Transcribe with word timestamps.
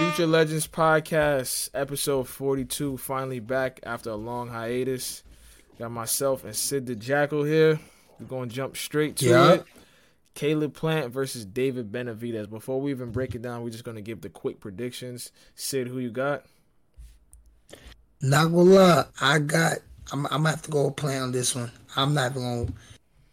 Future 0.00 0.26
Legends 0.26 0.66
Podcast, 0.66 1.68
episode 1.74 2.26
42, 2.26 2.96
finally 2.96 3.38
back 3.38 3.80
after 3.82 4.08
a 4.10 4.14
long 4.16 4.48
hiatus. 4.48 5.22
Got 5.78 5.90
myself 5.90 6.42
and 6.44 6.56
Syd 6.56 6.86
the 6.86 6.94
Jackal 6.96 7.44
here. 7.44 7.78
We're 8.18 8.26
going 8.26 8.48
to 8.48 8.54
jump 8.54 8.76
straight 8.78 9.16
to 9.16 9.26
Yeah. 9.28 9.52
it. 9.54 9.64
Caleb 10.34 10.72
Plant 10.74 11.12
versus 11.12 11.44
David 11.44 11.92
Benavidez. 11.92 12.48
Before 12.48 12.80
we 12.80 12.90
even 12.92 13.10
break 13.12 13.34
it 13.34 13.42
down, 13.42 13.62
we're 13.62 13.70
just 13.70 13.84
going 13.84 13.96
to 13.96 14.00
give 14.02 14.22
the 14.22 14.30
quick 14.30 14.58
predictions. 14.58 15.32
Syd, 15.54 15.86
who 15.88 15.98
you 15.98 16.10
got? 16.10 16.44
Not 18.22 18.46
gonna 18.52 18.62
lie, 18.62 19.04
I 19.20 19.38
got. 19.38 19.78
I'm, 20.12 20.24
I'm 20.26 20.30
gonna 20.42 20.50
have 20.50 20.62
to 20.62 20.70
go 20.70 20.86
with 20.86 20.96
play 20.96 21.16
on 21.18 21.32
this 21.32 21.54
one. 21.54 21.70
I'm 21.96 22.12
not 22.14 22.34
gonna. 22.34 22.66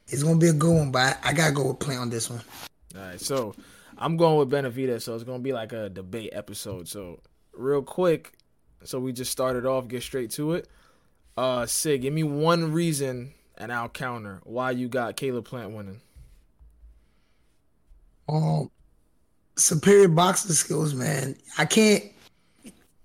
It's 0.08 0.24
gonna 0.24 0.38
be 0.38 0.48
a 0.48 0.54
good 0.54 0.74
one, 0.74 0.92
but 0.92 1.18
I, 1.24 1.30
I 1.30 1.34
gotta 1.34 1.54
go 1.54 1.68
with 1.70 1.80
play 1.80 1.98
on 1.98 2.10
this 2.10 2.30
one. 2.30 2.42
All 2.96 3.02
right, 3.02 3.20
so 3.20 3.54
I'm 3.98 4.18
going 4.18 4.38
with 4.38 4.52
Benavidez, 4.52 5.02
so 5.02 5.16
it's 5.16 5.24
to 5.24 5.40
be 5.40 5.54
like 5.54 5.74
a 5.74 5.90
debate 5.90 6.30
episode. 6.34 6.88
So, 6.88 7.20
real 7.54 7.82
quick, 7.82 8.34
so 8.84 9.00
we 9.00 9.12
just 9.12 9.32
started 9.32 9.66
off, 9.66 9.88
get 9.88 10.04
straight 10.04 10.32
to 10.32 10.54
it. 10.54 10.68
Uh, 11.36 11.66
Syd, 11.66 12.02
give 12.02 12.14
me 12.14 12.24
one 12.24 12.72
reason, 12.72 13.34
and 13.58 13.72
I'll 13.72 13.90
counter 13.90 14.42
why 14.44 14.72
you 14.72 14.88
got 14.88 15.16
Caleb 15.16 15.46
Plant 15.46 15.72
winning. 15.72 16.02
Um, 18.30 18.70
superior 19.56 20.08
boxing 20.08 20.52
skills, 20.52 20.94
man. 20.94 21.36
I 21.58 21.66
can't. 21.66 22.04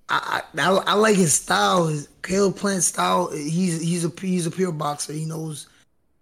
I, 0.09 0.43
I 0.59 0.69
I 0.87 0.95
like 0.95 1.17
his 1.17 1.33
style. 1.33 1.87
His 1.87 2.09
Caleb 2.23 2.57
Plant 2.57 2.83
style. 2.83 3.31
He's 3.31 3.81
he's 3.81 4.05
a 4.05 4.13
he's 4.21 4.47
a 4.47 4.51
pure 4.51 4.73
boxer. 4.73 5.13
He 5.13 5.25
knows, 5.25 5.69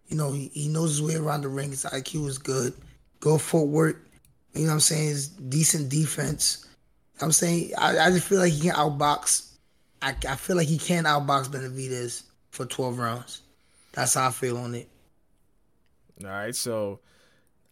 you 0.09 0.17
know, 0.17 0.33
he, 0.33 0.49
he 0.53 0.69
knows 0.69 0.91
his 0.91 1.03
way 1.03 1.17
around 1.17 1.43
the 1.43 1.49
ring. 1.49 1.71
His 1.71 1.85
IQ 1.85 2.27
is 2.29 2.39
good. 2.39 2.75
Good 3.21 3.41
footwork. 3.41 4.10
You 4.55 4.63
know 4.63 4.69
what 4.69 4.75
I'm 4.75 4.81
saying? 4.81 5.09
His 5.09 5.29
decent 5.29 5.89
defense. 5.89 6.67
I'm 7.21 7.33
saying 7.33 7.73
I, 7.79 7.99
I 7.99 8.11
just 8.11 8.27
feel 8.27 8.39
like 8.39 8.53
he 8.53 8.63
can 8.63 8.75
outbox. 8.75 9.49
I, 10.03 10.15
I 10.29 10.37
feel 10.37 10.57
like 10.57 10.69
he 10.69 10.79
can 10.79 11.05
outbox 11.05 11.49
Benavidez 11.49 12.25
for 12.51 12.65
12 12.65 12.99
rounds. 12.99 13.43
That's 13.93 14.15
how 14.15 14.29
I 14.29 14.31
feel 14.31 14.57
on 14.57 14.75
it. 14.75 14.89
All 16.23 16.31
right, 16.31 16.55
so 16.55 17.01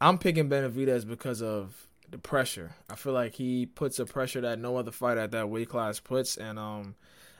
I'm 0.01 0.19
picking 0.19 0.49
Benavidez 0.49 1.07
because 1.07 1.43
of 1.43 1.87
the 2.11 2.19
pressure. 2.19 2.75
I 2.89 2.97
feel 2.97 3.13
like 3.13 3.35
he 3.35 3.67
puts 3.67 3.99
a 3.99 4.07
pressure 4.07 4.41
that 4.41 4.59
no 4.59 4.77
other 4.77 4.91
fighter 4.91 5.21
at 5.21 5.33
that 5.33 5.49
weight 5.49 5.69
class 5.69 6.01
puts, 6.01 6.37
and 6.37 6.59
um, 6.59 6.95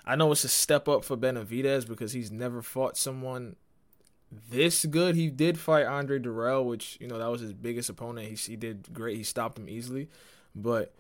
I 0.05 0.17
know 0.17 0.31
it's 0.33 0.45
a 0.45 0.49
step 0.49 0.89
up 0.89 1.05
for 1.05 1.17
Benavidez 1.17 1.89
because 1.89 2.13
he's 2.13 2.31
never 2.31 2.63
fought 2.63 2.97
someone 2.97 3.57
this 4.31 4.85
good. 4.85 5.15
He 5.15 5.31
did 5.31 5.59
fight 5.59 5.87
Andre 5.87 6.19
Dirrell, 6.19 6.65
which 6.65 6.99
you 7.01 7.09
know 7.09 7.19
that 7.19 7.31
was 7.31 7.41
his 7.41 7.53
biggest 7.53 7.89
opponent. 7.89 8.29
He 8.29 8.35
he 8.35 8.57
did 8.57 8.93
great. 8.93 9.17
He 9.17 9.23
stopped 9.23 9.59
him 9.59 9.69
easily, 9.69 10.09
but 10.55 10.95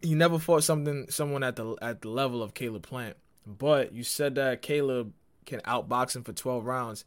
he 0.00 0.14
never 0.14 0.38
fought 0.38 0.64
something 0.64 1.06
someone 1.10 1.42
at 1.42 1.56
the 1.56 1.76
at 1.82 2.02
the 2.02 2.08
level 2.08 2.42
of 2.42 2.54
Caleb 2.54 2.82
Plant. 2.82 3.16
But 3.46 3.92
you 3.92 4.02
said 4.02 4.34
that 4.36 4.62
Caleb 4.62 5.12
can 5.44 5.60
outbox 5.60 6.16
him 6.16 6.24
for 6.24 6.32
12 6.32 6.64
rounds. 6.66 7.04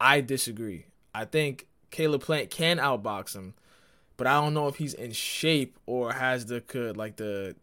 I 0.00 0.20
disagree. 0.20 0.86
I 1.14 1.24
think 1.24 1.66
Caleb 1.90 2.22
Plant 2.22 2.50
can 2.50 2.78
outbox 2.78 3.34
him, 3.34 3.54
but 4.16 4.26
I 4.26 4.40
don't 4.40 4.54
know 4.54 4.68
if 4.68 4.76
he's 4.76 4.94
in 4.94 5.12
shape 5.12 5.78
or 5.86 6.12
has 6.12 6.46
the 6.46 6.60
could 6.60 6.96
like 6.96 7.16
the 7.16 7.56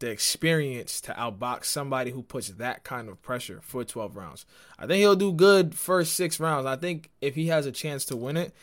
the 0.00 0.10
experience 0.10 1.00
to 1.02 1.12
outbox 1.12 1.66
somebody 1.66 2.10
who 2.10 2.22
puts 2.22 2.48
that 2.48 2.84
kind 2.84 3.08
of 3.08 3.22
pressure 3.22 3.60
for 3.62 3.84
12 3.84 4.16
rounds. 4.16 4.46
I 4.78 4.86
think 4.86 4.98
he'll 4.98 5.14
do 5.14 5.32
good 5.32 5.74
first 5.74 6.14
6 6.16 6.40
rounds. 6.40 6.66
I 6.66 6.76
think 6.76 7.10
if 7.20 7.34
he 7.34 7.46
has 7.48 7.66
a 7.66 7.72
chance 7.72 8.04
to 8.06 8.16
win 8.16 8.36
it, 8.36 8.54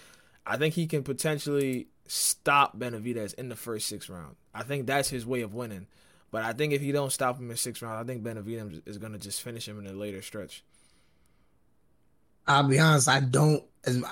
I 0.45 0.57
think 0.57 0.73
he 0.73 0.87
can 0.87 1.03
potentially 1.03 1.87
stop 2.07 2.77
Benavidez 2.77 3.33
in 3.35 3.49
the 3.49 3.55
first 3.55 3.87
6 3.87 4.09
rounds. 4.09 4.35
I 4.53 4.63
think 4.63 4.87
that's 4.87 5.09
his 5.09 5.25
way 5.25 5.41
of 5.41 5.53
winning. 5.53 5.87
But 6.31 6.43
I 6.43 6.53
think 6.53 6.73
if 6.73 6.81
he 6.81 6.91
don't 6.91 7.11
stop 7.11 7.39
him 7.39 7.49
in 7.51 7.57
6 7.57 7.81
rounds, 7.81 8.03
I 8.03 8.05
think 8.05 8.23
Benavidez 8.23 8.81
is 8.87 8.97
going 8.97 9.13
to 9.13 9.19
just 9.19 9.41
finish 9.41 9.67
him 9.67 9.79
in 9.79 9.87
a 9.87 9.93
later 9.93 10.21
stretch. 10.21 10.63
I'll 12.47 12.67
be 12.67 12.79
honest, 12.79 13.09
I 13.09 13.19
don't. 13.19 13.63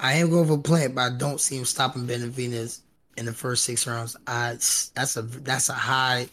I 0.02 0.14
am 0.16 0.30
going 0.30 0.48
for 0.48 0.58
Plant, 0.58 0.96
but 0.96 1.02
I 1.02 1.18
don't 1.18 1.40
see 1.40 1.58
him 1.58 1.66
stopping 1.66 2.06
Benavidez 2.06 2.82
in 3.18 3.26
the 3.26 3.34
first 3.34 3.64
six 3.64 3.88
rounds. 3.88 4.16
I 4.28 4.52
that's 4.94 5.18
a 5.18 5.22
that's 5.22 5.70
a 5.70 5.74
high. 5.74 6.28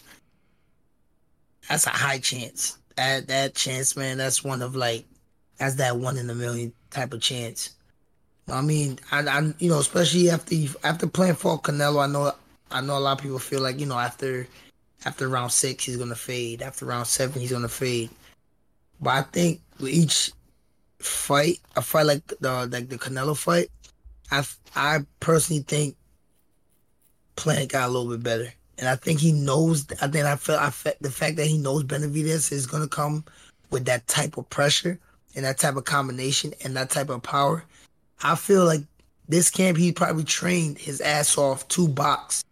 That's 1.68 1.86
a 1.86 1.90
high 1.90 2.18
chance. 2.18 2.78
That 2.96 3.28
that 3.28 3.54
chance, 3.54 3.96
man. 3.96 4.18
That's 4.18 4.44
one 4.44 4.62
of 4.62 4.76
like, 4.76 5.04
that's 5.58 5.76
that 5.76 5.96
one 5.96 6.18
in 6.18 6.28
a 6.30 6.34
million 6.34 6.72
type 6.90 7.12
of 7.12 7.20
chance. 7.20 7.70
I 8.48 8.60
mean, 8.60 8.98
I, 9.10 9.20
I 9.20 9.52
you 9.58 9.70
know, 9.70 9.78
especially 9.78 10.30
after 10.30 10.54
after 10.84 11.06
playing 11.06 11.34
for 11.34 11.60
Canelo, 11.60 12.02
I 12.02 12.10
know 12.10 12.32
I 12.70 12.80
know 12.80 12.98
a 12.98 13.00
lot 13.00 13.18
of 13.18 13.22
people 13.22 13.38
feel 13.38 13.60
like 13.60 13.78
you 13.78 13.86
know 13.86 13.98
after 13.98 14.46
after 15.04 15.28
round 15.28 15.52
six 15.52 15.84
he's 15.84 15.96
gonna 15.96 16.14
fade. 16.14 16.62
After 16.62 16.86
round 16.86 17.06
seven 17.06 17.40
he's 17.40 17.52
gonna 17.52 17.68
fade. 17.68 18.10
But 19.00 19.10
I 19.10 19.22
think 19.22 19.60
with 19.80 19.90
each 19.90 20.32
fight, 20.98 21.60
a 21.76 21.82
fight 21.82 22.06
like 22.06 22.26
the 22.40 22.68
like 22.70 22.88
the 22.88 22.98
Canelo 22.98 23.36
fight, 23.36 23.70
I 24.30 24.44
I 24.74 25.00
personally 25.20 25.62
think 25.62 25.96
Plant 27.36 27.72
got 27.72 27.88
a 27.88 27.92
little 27.92 28.10
bit 28.10 28.22
better, 28.22 28.52
and 28.78 28.88
I 28.88 28.96
think 28.96 29.20
he 29.20 29.32
knows. 29.32 29.86
I 30.00 30.08
think 30.08 30.26
I 30.26 30.36
felt 30.36 30.60
I 30.60 30.70
felt 30.70 30.96
the 31.00 31.10
fact 31.10 31.36
that 31.36 31.46
he 31.46 31.58
knows 31.58 31.84
Benavidez 31.84 32.52
is 32.52 32.66
gonna 32.66 32.88
come 32.88 33.24
with 33.70 33.84
that 33.86 34.06
type 34.06 34.36
of 34.36 34.48
pressure 34.50 34.98
and 35.34 35.44
that 35.44 35.58
type 35.58 35.76
of 35.76 35.84
combination 35.84 36.52
and 36.62 36.76
that 36.76 36.90
type 36.90 37.08
of 37.08 37.22
power. 37.22 37.64
I 38.22 38.34
feel 38.34 38.64
like 38.64 38.82
this 39.28 39.50
camp 39.50 39.78
he 39.78 39.92
probably 39.92 40.24
trained 40.24 40.78
his 40.78 41.00
ass 41.00 41.36
off 41.38 41.66
to 41.68 41.88
box 41.88 42.44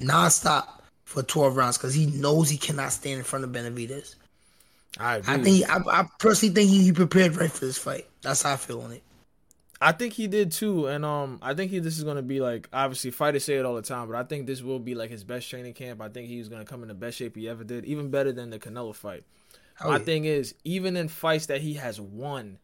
nonstop 0.00 0.66
for 1.04 1.22
12 1.22 1.56
rounds 1.56 1.78
because 1.78 1.94
he 1.94 2.06
knows 2.06 2.50
he 2.50 2.58
cannot 2.58 2.92
stand 2.92 3.18
in 3.18 3.24
front 3.24 3.44
of 3.44 3.50
Benavidez. 3.50 4.16
I 4.98 5.16
agree. 5.16 5.34
I 5.34 5.42
think 5.42 5.70
I, 5.70 6.00
I 6.00 6.08
personally 6.18 6.54
think 6.54 6.70
he, 6.70 6.84
he 6.84 6.92
prepared 6.92 7.36
right 7.36 7.50
for 7.50 7.64
this 7.64 7.78
fight. 7.78 8.06
That's 8.22 8.42
how 8.42 8.52
I 8.52 8.56
feel 8.56 8.80
on 8.80 8.92
it. 8.92 9.02
I 9.86 9.92
think 9.92 10.14
he 10.14 10.26
did 10.28 10.50
too, 10.50 10.86
and 10.86 11.04
um, 11.04 11.38
I 11.42 11.52
think 11.52 11.70
he 11.70 11.78
this 11.78 11.98
is 11.98 12.04
gonna 12.04 12.22
be 12.22 12.40
like 12.40 12.68
obviously 12.72 13.10
fighters 13.10 13.44
say 13.44 13.56
it 13.56 13.66
all 13.66 13.74
the 13.74 13.82
time, 13.82 14.08
but 14.08 14.16
I 14.16 14.22
think 14.24 14.46
this 14.46 14.62
will 14.62 14.78
be 14.78 14.94
like 14.94 15.10
his 15.10 15.24
best 15.24 15.50
training 15.50 15.74
camp. 15.74 16.00
I 16.00 16.08
think 16.08 16.28
he's 16.28 16.48
gonna 16.48 16.64
come 16.64 16.80
in 16.82 16.88
the 16.88 16.94
best 16.94 17.18
shape 17.18 17.36
he 17.36 17.48
ever 17.50 17.64
did, 17.64 17.84
even 17.84 18.10
better 18.10 18.32
than 18.32 18.48
the 18.48 18.58
Canelo 18.58 18.94
fight. 18.94 19.24
Oh, 19.82 19.90
My 19.90 19.98
yeah. 19.98 20.04
thing 20.04 20.24
is, 20.24 20.54
even 20.64 20.96
in 20.96 21.08
fights 21.08 21.46
that 21.46 21.60
he 21.60 21.74
has 21.74 22.00
won, 22.00 22.58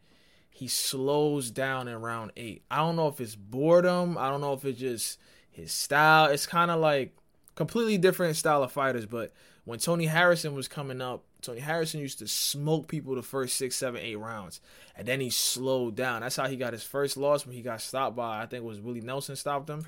he 0.50 0.66
slows 0.66 1.50
down 1.50 1.88
in 1.88 2.00
round 2.00 2.32
eight. 2.38 2.62
I 2.70 2.78
don't 2.78 2.96
know 2.96 3.08
if 3.08 3.20
it's 3.20 3.34
boredom. 3.36 4.16
I 4.16 4.30
don't 4.30 4.40
know 4.40 4.54
if 4.54 4.64
it's 4.64 4.80
just 4.80 5.18
his 5.50 5.72
style. 5.72 6.30
It's 6.30 6.46
kind 6.46 6.70
of 6.70 6.80
like 6.80 7.14
completely 7.54 7.98
different 7.98 8.36
style 8.36 8.62
of 8.62 8.72
fighters. 8.72 9.04
But 9.04 9.32
when 9.70 9.78
Tony 9.78 10.06
Harrison 10.06 10.54
was 10.54 10.66
coming 10.66 11.00
up, 11.00 11.22
Tony 11.42 11.60
Harrison 11.60 12.00
used 12.00 12.18
to 12.18 12.26
smoke 12.26 12.88
people 12.88 13.14
the 13.14 13.22
first 13.22 13.56
six, 13.56 13.76
seven, 13.76 14.00
eight 14.02 14.18
rounds, 14.18 14.60
and 14.96 15.06
then 15.06 15.20
he 15.20 15.30
slowed 15.30 15.94
down. 15.94 16.22
That's 16.22 16.34
how 16.34 16.48
he 16.48 16.56
got 16.56 16.72
his 16.72 16.82
first 16.82 17.16
loss 17.16 17.46
when 17.46 17.54
he 17.54 17.62
got 17.62 17.80
stopped 17.80 18.16
by 18.16 18.42
I 18.42 18.46
think 18.46 18.64
it 18.64 18.66
was 18.66 18.80
Willie 18.80 19.00
Nelson 19.00 19.36
stopped 19.36 19.70
him, 19.70 19.84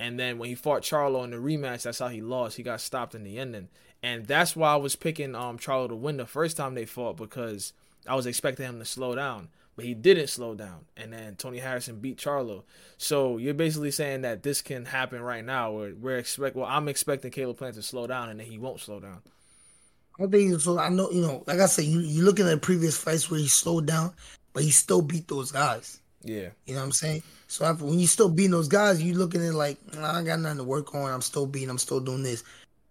and 0.00 0.18
then 0.18 0.38
when 0.38 0.48
he 0.48 0.54
fought 0.54 0.80
Charlo 0.82 1.24
in 1.24 1.30
the 1.30 1.36
rematch, 1.36 1.82
that's 1.82 1.98
how 1.98 2.08
he 2.08 2.22
lost. 2.22 2.56
He 2.56 2.62
got 2.62 2.80
stopped 2.80 3.14
in 3.14 3.22
the 3.22 3.38
ending, 3.38 3.68
and 4.02 4.26
that's 4.26 4.56
why 4.56 4.72
I 4.72 4.76
was 4.76 4.96
picking 4.96 5.34
um 5.34 5.58
Charlo 5.58 5.88
to 5.88 5.94
win 5.94 6.16
the 6.16 6.26
first 6.26 6.56
time 6.56 6.74
they 6.74 6.86
fought 6.86 7.18
because 7.18 7.74
I 8.06 8.14
was 8.14 8.26
expecting 8.26 8.64
him 8.66 8.78
to 8.78 8.86
slow 8.86 9.14
down. 9.14 9.48
But 9.78 9.84
he 9.84 9.94
didn't 9.94 10.26
slow 10.26 10.56
down, 10.56 10.86
and 10.96 11.12
then 11.12 11.36
Tony 11.36 11.58
Harrison 11.58 12.00
beat 12.00 12.18
Charlo. 12.18 12.64
So 12.96 13.36
you're 13.38 13.54
basically 13.54 13.92
saying 13.92 14.22
that 14.22 14.42
this 14.42 14.60
can 14.60 14.84
happen 14.84 15.22
right 15.22 15.44
now. 15.44 15.70
Where 15.70 15.94
we're 15.94 16.18
expect, 16.18 16.56
well, 16.56 16.66
I'm 16.66 16.88
expecting 16.88 17.30
Caleb 17.30 17.58
Plant 17.58 17.76
to 17.76 17.82
slow 17.82 18.08
down, 18.08 18.28
and 18.28 18.40
then 18.40 18.48
he 18.48 18.58
won't 18.58 18.80
slow 18.80 18.98
down. 18.98 19.22
I 20.18 20.22
don't 20.22 20.32
think 20.32 20.60
so. 20.60 20.80
I 20.80 20.88
know, 20.88 21.12
you 21.12 21.20
know, 21.20 21.44
like 21.46 21.60
I 21.60 21.66
said, 21.66 21.84
you 21.84 22.00
you 22.00 22.24
looking 22.24 22.48
at 22.48 22.60
previous 22.60 22.98
fights 22.98 23.30
where 23.30 23.38
he 23.38 23.46
slowed 23.46 23.86
down, 23.86 24.14
but 24.52 24.64
he 24.64 24.70
still 24.70 25.00
beat 25.00 25.28
those 25.28 25.52
guys. 25.52 26.00
Yeah, 26.24 26.48
You 26.66 26.74
know 26.74 26.80
what 26.80 26.86
I'm 26.86 26.92
saying? 26.92 27.22
So 27.46 27.64
after, 27.64 27.84
when 27.84 28.00
you 28.00 28.08
still 28.08 28.28
beating 28.28 28.50
those 28.50 28.66
guys, 28.66 29.00
you 29.00 29.14
looking 29.14 29.46
at 29.46 29.54
like, 29.54 29.78
nah, 29.94 30.18
I 30.18 30.24
got 30.24 30.40
nothing 30.40 30.58
to 30.58 30.64
work 30.64 30.92
on. 30.92 31.08
I'm 31.08 31.20
still 31.20 31.46
beating. 31.46 31.70
I'm 31.70 31.78
still 31.78 32.00
doing 32.00 32.24
this. 32.24 32.42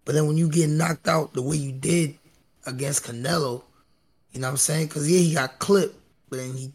But 0.06 0.14
then 0.14 0.26
when 0.26 0.38
you 0.38 0.48
get 0.48 0.70
knocked 0.70 1.06
out 1.06 1.34
the 1.34 1.42
way 1.42 1.56
you 1.58 1.70
did 1.70 2.16
against 2.64 3.04
Canelo, 3.04 3.62
you 4.32 4.40
know 4.40 4.46
what 4.46 4.52
I'm 4.52 4.56
saying? 4.56 4.86
Because 4.86 5.10
yeah, 5.10 5.18
he 5.18 5.34
got 5.34 5.58
clipped, 5.58 5.94
but 6.30 6.38
then 6.38 6.54
he 6.54 6.72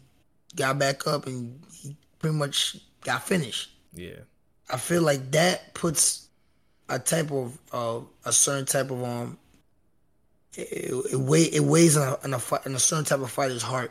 got 0.56 0.78
back 0.78 1.06
up 1.06 1.26
and 1.26 1.60
he 1.72 1.96
pretty 2.18 2.36
much 2.36 2.76
got 3.02 3.22
finished. 3.26 3.70
yeah, 3.94 4.16
I 4.70 4.76
feel 4.76 5.02
like 5.02 5.30
that 5.32 5.74
puts 5.74 6.28
a 6.88 6.98
type 6.98 7.30
of 7.30 7.58
uh, 7.72 8.00
a 8.24 8.32
certain 8.32 8.66
type 8.66 8.90
of 8.90 9.02
um 9.02 9.38
it, 10.56 11.12
it, 11.12 11.16
weigh, 11.20 11.42
it 11.44 11.60
weighs 11.64 11.96
on 11.96 12.08
a, 12.08 12.18
on 12.24 12.34
a 12.34 12.38
fi- 12.38 12.60
on 12.64 12.74
a 12.74 12.78
certain 12.78 13.04
type 13.04 13.20
of 13.20 13.30
fighter's 13.30 13.62
heart, 13.62 13.90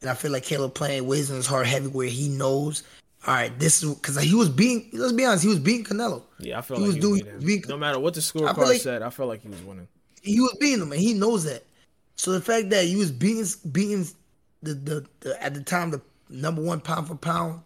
and 0.00 0.10
I 0.10 0.14
feel 0.14 0.30
like 0.30 0.44
Caleb 0.44 0.74
Plant 0.74 1.06
weighs 1.06 1.30
on 1.30 1.36
his 1.36 1.46
heart 1.46 1.66
heavy 1.66 1.88
where 1.88 2.06
he 2.08 2.28
knows. 2.28 2.82
All 3.26 3.34
right, 3.34 3.58
this 3.58 3.82
is 3.82 3.94
because 3.94 4.20
he 4.20 4.34
was 4.34 4.48
being. 4.50 4.90
Let's 4.92 5.12
be 5.12 5.24
honest, 5.24 5.42
he 5.42 5.48
was 5.48 5.58
beating 5.58 5.84
Canelo. 5.84 6.22
yeah. 6.38 6.58
I 6.58 6.60
feel 6.60 6.76
He 6.76 6.82
like 6.82 6.86
was 6.88 6.94
he 6.96 7.00
doing- 7.00 7.12
was 7.12 7.22
beating 7.22 7.46
being- 7.46 7.62
him. 7.62 7.68
No 7.70 7.76
matter 7.78 7.98
what 7.98 8.14
the 8.14 8.20
scorecard 8.20 8.56
like- 8.58 8.80
said, 8.82 9.02
I 9.02 9.10
felt 9.10 9.28
like 9.28 9.42
he 9.42 9.48
was 9.48 9.62
winning. 9.62 9.88
He 10.22 10.40
was 10.40 10.56
beating 10.60 10.82
him, 10.82 10.92
and 10.92 11.00
he 11.00 11.14
knows 11.14 11.44
that. 11.44 11.64
So 12.16 12.32
the 12.32 12.40
fact 12.40 12.70
that 12.70 12.84
he 12.84 12.96
was 12.96 13.10
beating 13.10 13.46
beating 13.72 14.06
the 14.64 14.74
the, 14.74 15.06
the 15.20 15.42
at 15.42 15.54
the 15.54 15.62
time 15.62 15.90
the 15.90 16.00
number 16.28 16.62
one 16.62 16.80
pound 16.80 17.08
for 17.08 17.14
pound, 17.14 17.62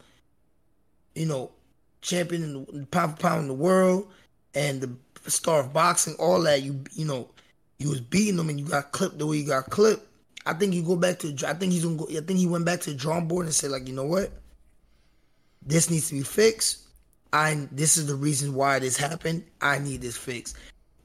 you 1.14 1.26
know, 1.26 1.50
champion 2.02 2.42
in 2.42 2.80
the 2.80 2.86
pound 2.86 3.12
for 3.12 3.22
pound 3.22 3.42
in 3.42 3.48
the 3.48 3.54
world, 3.54 4.08
and 4.54 4.80
the 4.80 5.30
star 5.30 5.60
of 5.60 5.72
boxing, 5.72 6.14
all 6.18 6.42
that 6.42 6.62
you 6.62 6.82
you 6.94 7.04
know, 7.04 7.28
you 7.78 7.90
was 7.90 8.00
beating 8.00 8.38
him 8.38 8.48
and 8.48 8.58
you 8.58 8.66
got 8.66 8.92
clipped 8.92 9.18
the 9.18 9.26
way 9.26 9.36
you 9.36 9.46
got 9.46 9.70
clipped. 9.70 10.04
I 10.46 10.54
think 10.54 10.74
you 10.74 10.82
go 10.82 10.96
back 10.96 11.18
to. 11.20 11.28
I 11.46 11.54
think 11.54 11.72
he's 11.72 11.84
gonna 11.84 11.96
go. 11.96 12.08
I 12.08 12.20
think 12.20 12.38
he 12.38 12.46
went 12.46 12.64
back 12.64 12.80
to 12.82 12.90
the 12.90 12.96
drawing 12.96 13.28
board 13.28 13.46
and 13.46 13.54
said 13.54 13.70
like, 13.70 13.86
you 13.86 13.94
know 13.94 14.04
what, 14.04 14.30
this 15.64 15.90
needs 15.90 16.08
to 16.08 16.14
be 16.14 16.22
fixed. 16.22 16.84
I 17.32 17.68
this 17.72 17.96
is 17.96 18.06
the 18.06 18.14
reason 18.14 18.54
why 18.54 18.78
this 18.78 18.96
happened. 18.96 19.44
I 19.60 19.78
need 19.78 20.00
this 20.00 20.16
fixed, 20.16 20.56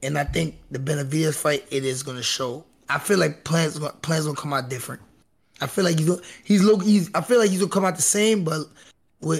and 0.02 0.18
I 0.18 0.24
think 0.24 0.56
the 0.70 0.78
Benavidez 0.78 1.34
fight 1.34 1.66
it 1.70 1.84
is 1.84 2.02
gonna 2.02 2.22
show. 2.22 2.64
I 2.88 2.98
feel 2.98 3.18
like 3.18 3.44
Plant's 3.44 3.78
Plant's 4.00 4.26
gonna 4.26 4.36
come 4.36 4.54
out 4.54 4.70
different. 4.70 5.02
I 5.64 5.66
feel 5.66 5.84
like 5.84 5.98
he's 5.98 6.06
gonna, 6.06 6.22
he's 6.44 6.62
look 6.62 6.82
he's 6.82 7.10
I 7.14 7.20
feel 7.22 7.38
like 7.38 7.50
he's 7.50 7.60
gonna 7.60 7.70
come 7.70 7.84
out 7.84 7.96
the 7.96 8.02
same, 8.02 8.44
but 8.44 8.66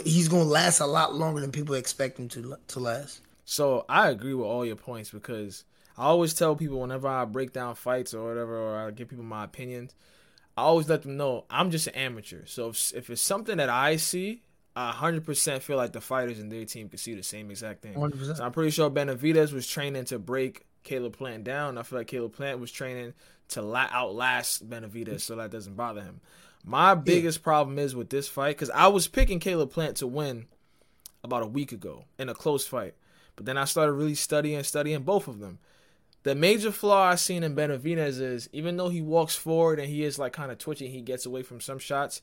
he's 0.04 0.28
gonna 0.28 0.44
last 0.44 0.80
a 0.80 0.86
lot 0.86 1.14
longer 1.14 1.40
than 1.40 1.52
people 1.52 1.74
expect 1.74 2.18
him 2.18 2.28
to 2.30 2.56
to 2.68 2.80
last. 2.80 3.20
So 3.44 3.84
I 3.88 4.08
agree 4.08 4.34
with 4.34 4.46
all 4.46 4.64
your 4.64 4.76
points 4.76 5.10
because 5.10 5.64
I 5.96 6.04
always 6.04 6.34
tell 6.34 6.56
people 6.56 6.80
whenever 6.80 7.06
I 7.06 7.24
break 7.24 7.52
down 7.52 7.74
fights 7.74 8.14
or 8.14 8.26
whatever, 8.26 8.58
or 8.58 8.88
I 8.88 8.90
give 8.90 9.08
people 9.08 9.24
my 9.24 9.44
opinions, 9.44 9.94
I 10.56 10.62
always 10.62 10.88
let 10.88 11.02
them 11.02 11.16
know 11.16 11.44
I'm 11.50 11.70
just 11.70 11.86
an 11.88 11.94
amateur. 11.94 12.46
So 12.46 12.70
if, 12.70 12.92
if 12.94 13.10
it's 13.10 13.22
something 13.22 13.58
that 13.58 13.68
I 13.68 13.96
see, 13.96 14.42
I 14.74 14.92
100% 14.92 15.60
feel 15.60 15.76
like 15.76 15.92
the 15.92 16.00
fighters 16.00 16.40
in 16.40 16.48
their 16.48 16.64
team 16.64 16.88
could 16.88 17.00
see 17.00 17.14
the 17.14 17.22
same 17.22 17.50
exact 17.50 17.82
thing. 17.82 17.94
100%. 17.94 18.38
So 18.38 18.44
I'm 18.44 18.52
pretty 18.52 18.70
sure 18.70 18.90
Benavidez 18.90 19.52
was 19.52 19.68
training 19.68 20.06
to 20.06 20.18
break 20.18 20.64
Caleb 20.84 21.16
Plant 21.16 21.44
down. 21.44 21.76
I 21.76 21.82
feel 21.82 21.98
like 21.98 22.06
Caleb 22.06 22.34
Plant 22.34 22.60
was 22.60 22.70
training 22.70 23.14
to 23.48 23.62
la- 23.62 23.88
outlast 23.90 24.68
Benavidez, 24.68 25.22
so 25.22 25.36
that 25.36 25.50
doesn't 25.50 25.76
bother 25.76 26.02
him. 26.02 26.20
My 26.64 26.94
biggest 26.94 27.40
yeah. 27.40 27.44
problem 27.44 27.78
is 27.78 27.94
with 27.94 28.10
this 28.10 28.28
fight 28.28 28.56
because 28.56 28.70
I 28.70 28.88
was 28.88 29.08
picking 29.08 29.40
Caleb 29.40 29.70
Plant 29.70 29.96
to 29.98 30.06
win 30.06 30.46
about 31.22 31.42
a 31.42 31.46
week 31.46 31.72
ago 31.72 32.04
in 32.18 32.28
a 32.28 32.34
close 32.34 32.66
fight, 32.66 32.94
but 33.36 33.44
then 33.44 33.58
I 33.58 33.64
started 33.64 33.92
really 33.92 34.14
studying, 34.14 34.62
studying 34.62 35.02
both 35.02 35.28
of 35.28 35.40
them. 35.40 35.58
The 36.22 36.34
major 36.34 36.72
flaw 36.72 37.08
I've 37.08 37.20
seen 37.20 37.42
in 37.42 37.54
Benavidez 37.54 38.18
is 38.18 38.48
even 38.52 38.78
though 38.78 38.88
he 38.88 39.02
walks 39.02 39.36
forward 39.36 39.78
and 39.78 39.88
he 39.88 40.04
is 40.04 40.18
like 40.18 40.32
kind 40.32 40.50
of 40.50 40.56
twitching, 40.56 40.90
he 40.90 41.02
gets 41.02 41.26
away 41.26 41.42
from 41.42 41.60
some 41.60 41.78
shots. 41.78 42.22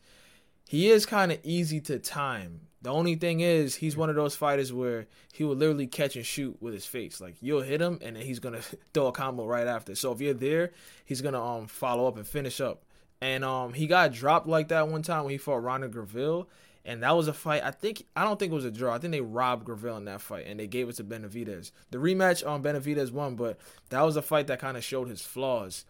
He 0.68 0.90
is 0.90 1.06
kind 1.06 1.32
of 1.32 1.40
easy 1.44 1.82
to 1.82 2.00
time. 2.00 2.62
The 2.82 2.92
only 2.92 3.16
thing 3.16 3.42
is, 3.42 3.76
he's 3.76 3.96
one 3.96 4.10
of 4.10 4.16
those 4.16 4.36
fighters 4.36 4.74
where 4.74 5.08
he 5.34 5.44
will 5.44 5.56
literally 5.56 5.86
catch 5.86 6.16
and 6.16 6.26
shoot 6.26 6.58
with 6.62 6.74
his 6.74 6.86
face. 6.86 7.22
Like 7.22 7.36
you'll 7.40 7.62
hit 7.62 7.82
him, 7.82 8.00
and 8.02 8.16
then 8.16 8.24
he's 8.24 8.40
gonna 8.40 8.62
throw 8.94 9.08
a 9.08 9.12
combo 9.12 9.46
right 9.46 9.68
after. 9.68 9.96
So 9.96 10.12
if 10.12 10.22
you're 10.22 10.34
there, 10.34 10.72
he's 11.06 11.22
gonna 11.22 11.44
um 11.44 11.68
follow 11.68 12.08
up 12.08 12.18
and 12.18 12.26
finish 12.26 12.60
up. 12.60 12.84
And 13.22 13.46
um 13.46 13.74
he 13.74 13.86
got 13.86 14.14
dropped 14.14 14.48
like 14.48 14.70
that 14.70 14.88
one 14.88 15.04
time 15.04 15.24
when 15.24 15.32
he 15.32 15.38
fought 15.38 15.64
Ronald 15.64 15.94
Gavril, 15.94 16.48
and 16.84 17.04
that 17.04 17.16
was 17.16 17.28
a 17.28 17.34
fight. 17.34 17.64
I 17.64 17.72
think 17.72 18.06
I 18.16 18.24
don't 18.24 18.40
think 18.40 18.52
it 18.52 18.56
was 18.56 18.66
a 18.66 18.72
draw. 18.72 18.96
I 18.96 18.98
think 18.98 19.12
they 19.12 19.22
robbed 19.22 19.66
Graville 19.66 19.98
in 19.98 20.06
that 20.06 20.22
fight, 20.22 20.46
and 20.48 20.60
they 20.60 20.68
gave 20.68 20.90
it 20.90 20.96
to 20.96 21.04
Benavidez. 21.04 21.72
The 21.92 21.98
rematch 22.00 22.46
on 22.46 22.56
um, 22.56 22.64
Benavidez 22.64 23.12
won, 23.12 23.36
but 23.36 23.60
that 23.90 24.02
was 24.02 24.16
a 24.16 24.22
fight 24.22 24.48
that 24.48 24.60
kind 24.60 24.78
of 24.78 24.84
showed 24.84 25.08
his 25.08 25.22
flaws. 25.22 25.86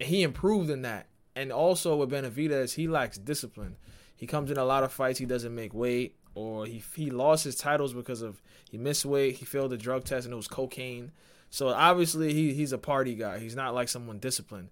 He 0.00 0.22
improved 0.22 0.70
in 0.70 0.82
that. 0.82 1.06
And 1.36 1.52
also 1.52 1.96
with 1.96 2.10
Benavidez, 2.10 2.74
he 2.74 2.86
lacks 2.86 3.18
discipline. 3.18 3.76
He 4.16 4.26
comes 4.26 4.50
in 4.50 4.56
a 4.56 4.64
lot 4.64 4.84
of 4.84 4.92
fights, 4.92 5.18
he 5.18 5.26
doesn't 5.26 5.54
make 5.54 5.74
weight, 5.74 6.16
or 6.34 6.66
he 6.66 6.82
he 6.94 7.10
lost 7.10 7.44
his 7.44 7.56
titles 7.56 7.92
because 7.92 8.22
of 8.22 8.40
he 8.70 8.78
missed 8.78 9.04
weight, 9.04 9.36
he 9.36 9.44
failed 9.44 9.70
the 9.70 9.76
drug 9.76 10.04
test, 10.04 10.24
and 10.24 10.32
it 10.32 10.36
was 10.36 10.48
cocaine. 10.48 11.12
So 11.50 11.68
obviously 11.68 12.32
he 12.32 12.54
he's 12.54 12.72
a 12.72 12.78
party 12.78 13.14
guy. 13.14 13.38
He's 13.38 13.56
not 13.56 13.74
like 13.74 13.88
someone 13.88 14.18
disciplined. 14.18 14.70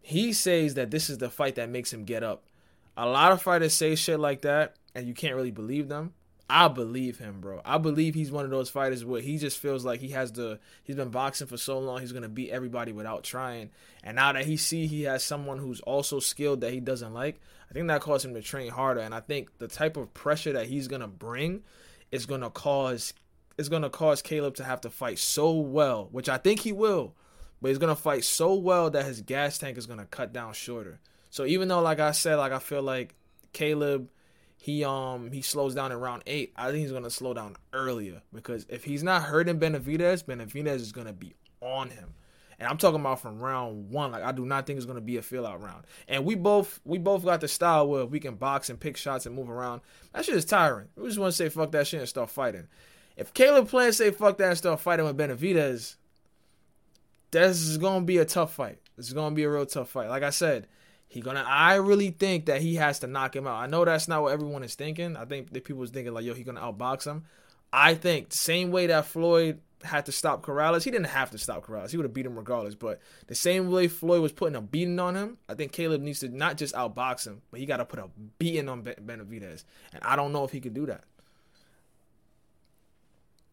He 0.00 0.32
says 0.32 0.74
that 0.74 0.90
this 0.90 1.10
is 1.10 1.18
the 1.18 1.30
fight 1.30 1.56
that 1.56 1.68
makes 1.68 1.92
him 1.92 2.04
get 2.04 2.22
up. 2.22 2.44
A 2.96 3.06
lot 3.06 3.32
of 3.32 3.42
fighters 3.42 3.74
say 3.74 3.94
shit 3.94 4.18
like 4.18 4.42
that, 4.42 4.76
and 4.94 5.06
you 5.06 5.14
can't 5.14 5.36
really 5.36 5.50
believe 5.50 5.88
them. 5.88 6.14
I 6.50 6.68
believe 6.68 7.18
him, 7.18 7.40
bro. 7.40 7.60
I 7.64 7.78
believe 7.78 8.14
he's 8.14 8.32
one 8.32 8.44
of 8.44 8.50
those 8.50 8.68
fighters 8.68 9.04
where 9.04 9.20
he 9.20 9.38
just 9.38 9.58
feels 9.58 9.84
like 9.84 10.00
he 10.00 10.08
has 10.08 10.32
the 10.32 10.58
he's 10.82 10.96
been 10.96 11.10
boxing 11.10 11.46
for 11.46 11.56
so 11.56 11.78
long, 11.78 12.00
he's 12.00 12.12
gonna 12.12 12.28
beat 12.28 12.50
everybody 12.50 12.92
without 12.92 13.22
trying. 13.22 13.70
And 14.02 14.16
now 14.16 14.32
that 14.32 14.44
he 14.44 14.56
see 14.56 14.86
he 14.86 15.04
has 15.04 15.22
someone 15.22 15.58
who's 15.58 15.80
also 15.80 16.18
skilled 16.18 16.62
that 16.62 16.72
he 16.72 16.80
doesn't 16.80 17.14
like, 17.14 17.40
I 17.70 17.74
think 17.74 17.86
that 17.86 18.00
caused 18.00 18.24
him 18.24 18.34
to 18.34 18.42
train 18.42 18.70
harder. 18.70 19.00
And 19.00 19.14
I 19.14 19.20
think 19.20 19.58
the 19.58 19.68
type 19.68 19.96
of 19.96 20.12
pressure 20.12 20.52
that 20.54 20.66
he's 20.66 20.88
gonna 20.88 21.08
bring 21.08 21.62
is 22.10 22.26
gonna 22.26 22.50
cause 22.50 23.14
is 23.56 23.68
gonna 23.68 23.90
cause 23.90 24.20
Caleb 24.20 24.56
to 24.56 24.64
have 24.64 24.80
to 24.80 24.90
fight 24.90 25.18
so 25.18 25.52
well, 25.52 26.08
which 26.10 26.28
I 26.28 26.38
think 26.38 26.60
he 26.60 26.72
will. 26.72 27.14
But 27.62 27.68
he's 27.68 27.78
gonna 27.78 27.94
fight 27.94 28.24
so 28.24 28.54
well 28.54 28.90
that 28.90 29.04
his 29.04 29.20
gas 29.20 29.56
tank 29.58 29.78
is 29.78 29.86
gonna 29.86 30.06
cut 30.06 30.32
down 30.32 30.52
shorter. 30.54 30.98
So 31.30 31.44
even 31.44 31.68
though, 31.68 31.80
like 31.80 32.00
I 32.00 32.10
said, 32.10 32.36
like 32.36 32.52
I 32.52 32.58
feel 32.58 32.82
like 32.82 33.14
Caleb, 33.52 34.08
he 34.60 34.84
um 34.84 35.32
he 35.32 35.40
slows 35.40 35.74
down 35.74 35.90
in 35.90 35.98
round 35.98 36.22
eight. 36.26 36.52
I 36.54 36.66
think 36.66 36.82
he's 36.82 36.92
gonna 36.92 37.08
slow 37.08 37.32
down 37.32 37.56
earlier 37.72 38.20
because 38.32 38.66
if 38.68 38.84
he's 38.84 39.02
not 39.02 39.22
hurting 39.22 39.58
Benavidez, 39.58 40.22
Benavidez 40.24 40.76
is 40.76 40.92
gonna 40.92 41.14
be 41.14 41.34
on 41.62 41.88
him. 41.88 42.12
And 42.58 42.68
I'm 42.68 42.76
talking 42.76 43.00
about 43.00 43.22
from 43.22 43.38
round 43.38 43.88
one. 43.88 44.12
Like 44.12 44.22
I 44.22 44.32
do 44.32 44.44
not 44.44 44.66
think 44.66 44.76
it's 44.76 44.84
gonna 44.84 45.00
be 45.00 45.16
a 45.16 45.22
fill 45.22 45.46
out 45.46 45.62
round. 45.62 45.86
And 46.08 46.26
we 46.26 46.34
both 46.34 46.78
we 46.84 46.98
both 46.98 47.24
got 47.24 47.40
the 47.40 47.48
style 47.48 47.88
where 47.88 48.04
we 48.04 48.20
can 48.20 48.34
box 48.34 48.68
and 48.68 48.78
pick 48.78 48.98
shots 48.98 49.24
and 49.24 49.34
move 49.34 49.48
around. 49.48 49.80
That 50.12 50.26
shit 50.26 50.36
is 50.36 50.44
tiring. 50.44 50.88
We 50.94 51.08
just 51.08 51.18
want 51.18 51.32
to 51.32 51.36
say 51.36 51.48
fuck 51.48 51.72
that 51.72 51.86
shit 51.86 52.00
and 52.00 52.08
start 52.08 52.28
fighting. 52.28 52.68
If 53.16 53.32
Caleb 53.32 53.68
Plant 53.68 53.94
say 53.94 54.10
fuck 54.10 54.36
that 54.38 54.48
and 54.48 54.58
start 54.58 54.80
fighting 54.80 55.06
with 55.06 55.16
Benavidez, 55.16 55.96
this 57.30 57.62
is 57.62 57.78
gonna 57.78 58.04
be 58.04 58.18
a 58.18 58.26
tough 58.26 58.52
fight. 58.52 58.78
This 58.98 59.06
is 59.06 59.14
gonna 59.14 59.34
be 59.34 59.44
a 59.44 59.50
real 59.50 59.64
tough 59.64 59.88
fight. 59.88 60.10
Like 60.10 60.22
I 60.22 60.30
said, 60.30 60.66
he 61.10 61.20
gonna. 61.20 61.44
I 61.44 61.74
really 61.74 62.10
think 62.10 62.46
that 62.46 62.62
he 62.62 62.76
has 62.76 63.00
to 63.00 63.08
knock 63.08 63.34
him 63.34 63.44
out. 63.44 63.56
I 63.56 63.66
know 63.66 63.84
that's 63.84 64.06
not 64.06 64.22
what 64.22 64.32
everyone 64.32 64.62
is 64.62 64.76
thinking. 64.76 65.16
I 65.16 65.24
think 65.24 65.52
that 65.52 65.64
people 65.64 65.80
was 65.80 65.90
thinking 65.90 66.14
like, 66.14 66.24
yo, 66.24 66.34
he 66.34 66.44
gonna 66.44 66.60
outbox 66.60 67.04
him. 67.04 67.24
I 67.72 67.94
think 67.94 68.32
same 68.32 68.70
way 68.70 68.86
that 68.86 69.06
Floyd 69.06 69.58
had 69.82 70.06
to 70.06 70.12
stop 70.12 70.42
Corrales. 70.42 70.84
He 70.84 70.90
didn't 70.92 71.06
have 71.06 71.32
to 71.32 71.38
stop 71.38 71.66
Corrales. 71.66 71.90
He 71.90 71.96
would 71.96 72.04
have 72.04 72.14
beat 72.14 72.26
him 72.26 72.36
regardless. 72.36 72.76
But 72.76 73.00
the 73.26 73.34
same 73.34 73.72
way 73.72 73.88
Floyd 73.88 74.22
was 74.22 74.30
putting 74.30 74.54
a 74.54 74.60
beating 74.60 75.00
on 75.00 75.16
him, 75.16 75.36
I 75.48 75.54
think 75.54 75.72
Caleb 75.72 76.00
needs 76.00 76.20
to 76.20 76.28
not 76.28 76.56
just 76.56 76.76
outbox 76.76 77.26
him, 77.26 77.42
but 77.50 77.58
he 77.58 77.66
got 77.66 77.78
to 77.78 77.84
put 77.84 77.98
a 77.98 78.08
beating 78.38 78.68
on 78.68 78.84
Benavidez. 78.84 79.64
And 79.92 80.04
I 80.04 80.14
don't 80.14 80.32
know 80.32 80.44
if 80.44 80.52
he 80.52 80.60
could 80.60 80.74
do 80.74 80.86
that. 80.86 81.02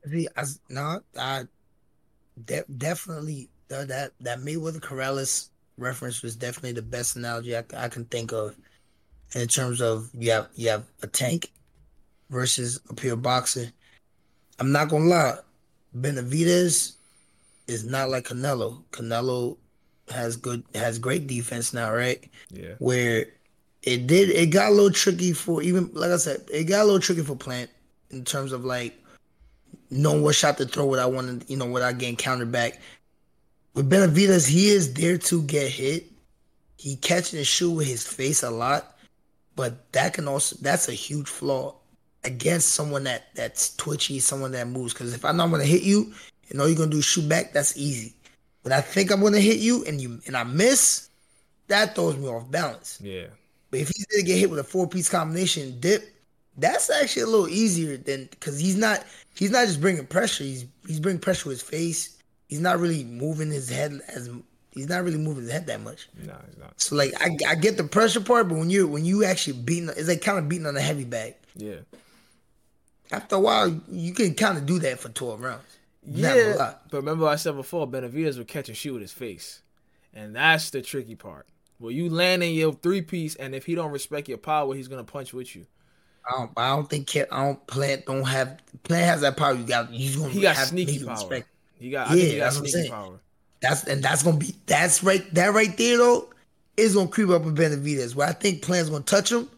See, 0.07 0.27
as 0.35 0.59
no, 0.69 1.01
I 1.19 1.45
de- 2.45 2.65
definitely 2.77 3.49
uh, 3.71 3.85
that 3.85 4.11
that 4.21 4.39
Mayweather 4.41 4.79
Corrales 4.79 5.49
reference 5.77 6.21
was 6.21 6.35
definitely 6.35 6.73
the 6.73 6.81
best 6.81 7.15
analogy 7.15 7.55
I, 7.55 7.63
I 7.75 7.87
can 7.87 8.05
think 8.05 8.31
of 8.31 8.55
in 9.35 9.47
terms 9.47 9.81
of 9.81 10.09
you 10.13 10.31
have 10.31 10.47
you 10.55 10.69
have 10.69 10.85
a 11.01 11.07
tank 11.07 11.51
versus 12.29 12.79
a 12.89 12.93
pure 12.93 13.15
boxer. 13.15 13.71
I'm 14.59 14.71
not 14.71 14.89
gonna 14.89 15.05
lie, 15.05 15.37
Benavidez 15.95 16.93
is 17.67 17.85
not 17.85 18.09
like 18.09 18.25
Canelo. 18.25 18.83
Canelo 18.91 19.57
has 20.09 20.35
good 20.37 20.63
has 20.73 20.99
great 20.99 21.27
defense 21.27 21.73
now, 21.73 21.93
right? 21.93 22.29
Yeah. 22.49 22.73
Where 22.79 23.27
it 23.83 24.07
did 24.07 24.29
it 24.29 24.47
got 24.47 24.71
a 24.71 24.75
little 24.75 24.91
tricky 24.91 25.33
for 25.33 25.61
even 25.61 25.89
like 25.93 26.11
I 26.11 26.17
said, 26.17 26.43
it 26.51 26.65
got 26.65 26.81
a 26.81 26.85
little 26.85 26.99
tricky 26.99 27.23
for 27.23 27.35
Plant 27.35 27.69
in 28.09 28.23
terms 28.23 28.51
of 28.51 28.65
like 28.65 28.93
knowing 29.89 30.21
what 30.21 30.35
shot 30.35 30.57
to 30.57 30.65
throw 30.65 30.85
without 30.85 31.13
wanting, 31.13 31.43
you 31.47 31.57
know, 31.57 31.65
without 31.65 31.97
getting 31.97 32.15
countered 32.15 32.51
back 32.51 32.79
with 33.77 33.91
Benavidez, 33.91 34.47
he 34.47 34.69
is 34.69 34.95
there 34.95 35.19
to 35.19 35.43
get 35.43 35.71
hit. 35.71 36.05
He 36.77 36.95
catches 36.95 37.35
and 37.35 37.45
shoot 37.45 37.71
with 37.71 37.85
his 37.85 38.05
face 38.05 38.41
a 38.41 38.49
lot, 38.49 38.97
but 39.55 39.91
that 39.91 40.13
can 40.13 40.27
also 40.27 40.55
that's 40.61 40.89
a 40.89 40.93
huge 40.93 41.27
flaw 41.27 41.75
against 42.23 42.69
someone 42.69 43.03
that 43.03 43.27
that's 43.35 43.75
twitchy, 43.75 44.19
someone 44.19 44.51
that 44.53 44.67
moves. 44.67 44.93
Because 44.93 45.13
if 45.13 45.23
I'm 45.23 45.37
not 45.37 45.51
gonna 45.51 45.63
hit 45.63 45.83
you 45.83 46.11
and 46.49 46.59
all 46.59 46.67
you're 46.67 46.77
gonna 46.77 46.89
do 46.89 46.97
is 46.97 47.05
shoot 47.05 47.29
back, 47.29 47.53
that's 47.53 47.77
easy. 47.77 48.15
But 48.63 48.71
I 48.71 48.81
think 48.81 49.11
I'm 49.11 49.21
gonna 49.21 49.39
hit 49.39 49.59
you 49.59 49.85
and 49.85 50.01
you 50.01 50.21
and 50.25 50.35
I 50.35 50.43
miss, 50.43 51.09
that 51.67 51.93
throws 51.93 52.17
me 52.17 52.27
off 52.27 52.49
balance. 52.49 52.99
Yeah. 52.99 53.27
But 53.69 53.81
if 53.81 53.89
he's 53.89 54.07
gonna 54.07 54.23
get 54.23 54.39
hit 54.39 54.49
with 54.49 54.59
a 54.59 54.63
four 54.63 54.87
piece 54.87 55.07
combination 55.07 55.79
dip, 55.79 56.15
that's 56.57 56.89
actually 56.89 57.21
a 57.21 57.27
little 57.27 57.49
easier 57.49 57.95
than 57.97 58.25
because 58.31 58.59
he's 58.59 58.75
not 58.75 59.05
he's 59.35 59.51
not 59.51 59.67
just 59.67 59.81
bringing 59.81 60.07
pressure. 60.07 60.45
He's 60.45 60.65
he's 60.87 60.99
bringing 60.99 61.21
pressure 61.21 61.49
with 61.49 61.59
his 61.59 61.69
face 61.69 62.16
he's 62.47 62.59
not 62.59 62.79
really 62.79 63.03
moving 63.03 63.51
his 63.51 63.69
head 63.69 63.99
as 64.07 64.29
he's 64.71 64.87
not 64.87 65.03
really 65.03 65.17
moving 65.17 65.43
his 65.43 65.51
head 65.51 65.67
that 65.67 65.81
much. 65.81 66.09
No, 66.15 66.35
he's 66.47 66.57
not. 66.57 66.79
So 66.79 66.95
like 66.95 67.13
I, 67.19 67.37
I 67.47 67.55
get 67.55 67.77
the 67.77 67.83
pressure 67.83 68.21
part, 68.21 68.47
but 68.49 68.57
when 68.57 68.69
you 68.69 68.87
when 68.87 69.05
you 69.05 69.23
actually 69.23 69.57
beating, 69.59 69.89
it's 69.89 70.07
like 70.07 70.21
kind 70.21 70.37
of 70.37 70.49
beating 70.49 70.67
on 70.67 70.77
a 70.77 70.81
heavy 70.81 71.05
bag. 71.05 71.35
Yeah. 71.55 71.77
After 73.11 73.37
a 73.37 73.39
while, 73.39 73.81
you 73.89 74.13
can 74.13 74.33
kind 74.33 74.57
of 74.57 74.65
do 74.65 74.79
that 74.79 74.99
for 74.99 75.09
twelve 75.09 75.41
rounds. 75.41 75.63
Yeah, 76.09 76.75
but 76.89 76.97
remember 76.97 77.27
I 77.27 77.35
said 77.35 77.55
before, 77.55 77.85
Benavidez 77.87 78.37
would 78.37 78.47
catch 78.47 78.69
and 78.69 78.77
shoot 78.77 78.93
with 78.93 79.01
his 79.01 79.11
face, 79.11 79.61
and 80.13 80.35
that's 80.35 80.69
the 80.69 80.81
tricky 80.81 81.15
part. 81.15 81.47
Well, 81.79 81.91
you 81.91 82.09
land 82.09 82.43
in 82.43 82.53
your 82.53 82.73
three 82.73 83.01
piece, 83.01 83.35
and 83.35 83.53
if 83.53 83.65
he 83.65 83.75
don't 83.75 83.91
respect 83.91 84.29
your 84.29 84.37
power, 84.37 84.73
he's 84.73 84.87
gonna 84.87 85.03
punch 85.03 85.33
with 85.33 85.55
you. 85.55 85.65
I 86.25 86.31
don't. 86.37 86.51
I 86.57 86.75
don't 86.75 86.89
think. 86.89 87.15
I 87.15 87.25
don't. 87.29 87.67
Plant 87.67 88.05
don't 88.05 88.23
have. 88.23 88.59
Plant 88.83 89.05
has 89.05 89.21
that 89.21 89.37
power. 89.37 89.53
You 89.53 89.65
got. 89.65 89.89
He's 89.89 90.15
gonna. 90.15 90.29
He 90.29 90.41
got 90.41 90.55
sneaky 90.55 91.03
power. 91.03 91.13
Respect. 91.13 91.49
He 91.79 91.89
got, 91.89 92.09
yeah, 92.09 92.23
he 92.23 92.37
got 92.37 92.53
that's 92.53 92.71
sneaky 92.71 92.89
power. 92.89 93.19
That's 93.59 93.83
and 93.85 94.03
that's 94.03 94.23
gonna 94.23 94.37
be 94.37 94.53
that's 94.65 95.03
right 95.03 95.33
that 95.33 95.53
right 95.53 95.75
there 95.77 95.97
though 95.97 96.29
is 96.75 96.95
gonna 96.95 97.07
creep 97.07 97.29
up 97.29 97.43
in 97.43 97.55
Benavidez. 97.55 98.15
Where 98.15 98.27
I 98.27 98.33
think 98.33 98.61
Plant's 98.61 98.89
gonna 98.89 99.03
touch 99.03 99.31
him, 99.31 99.49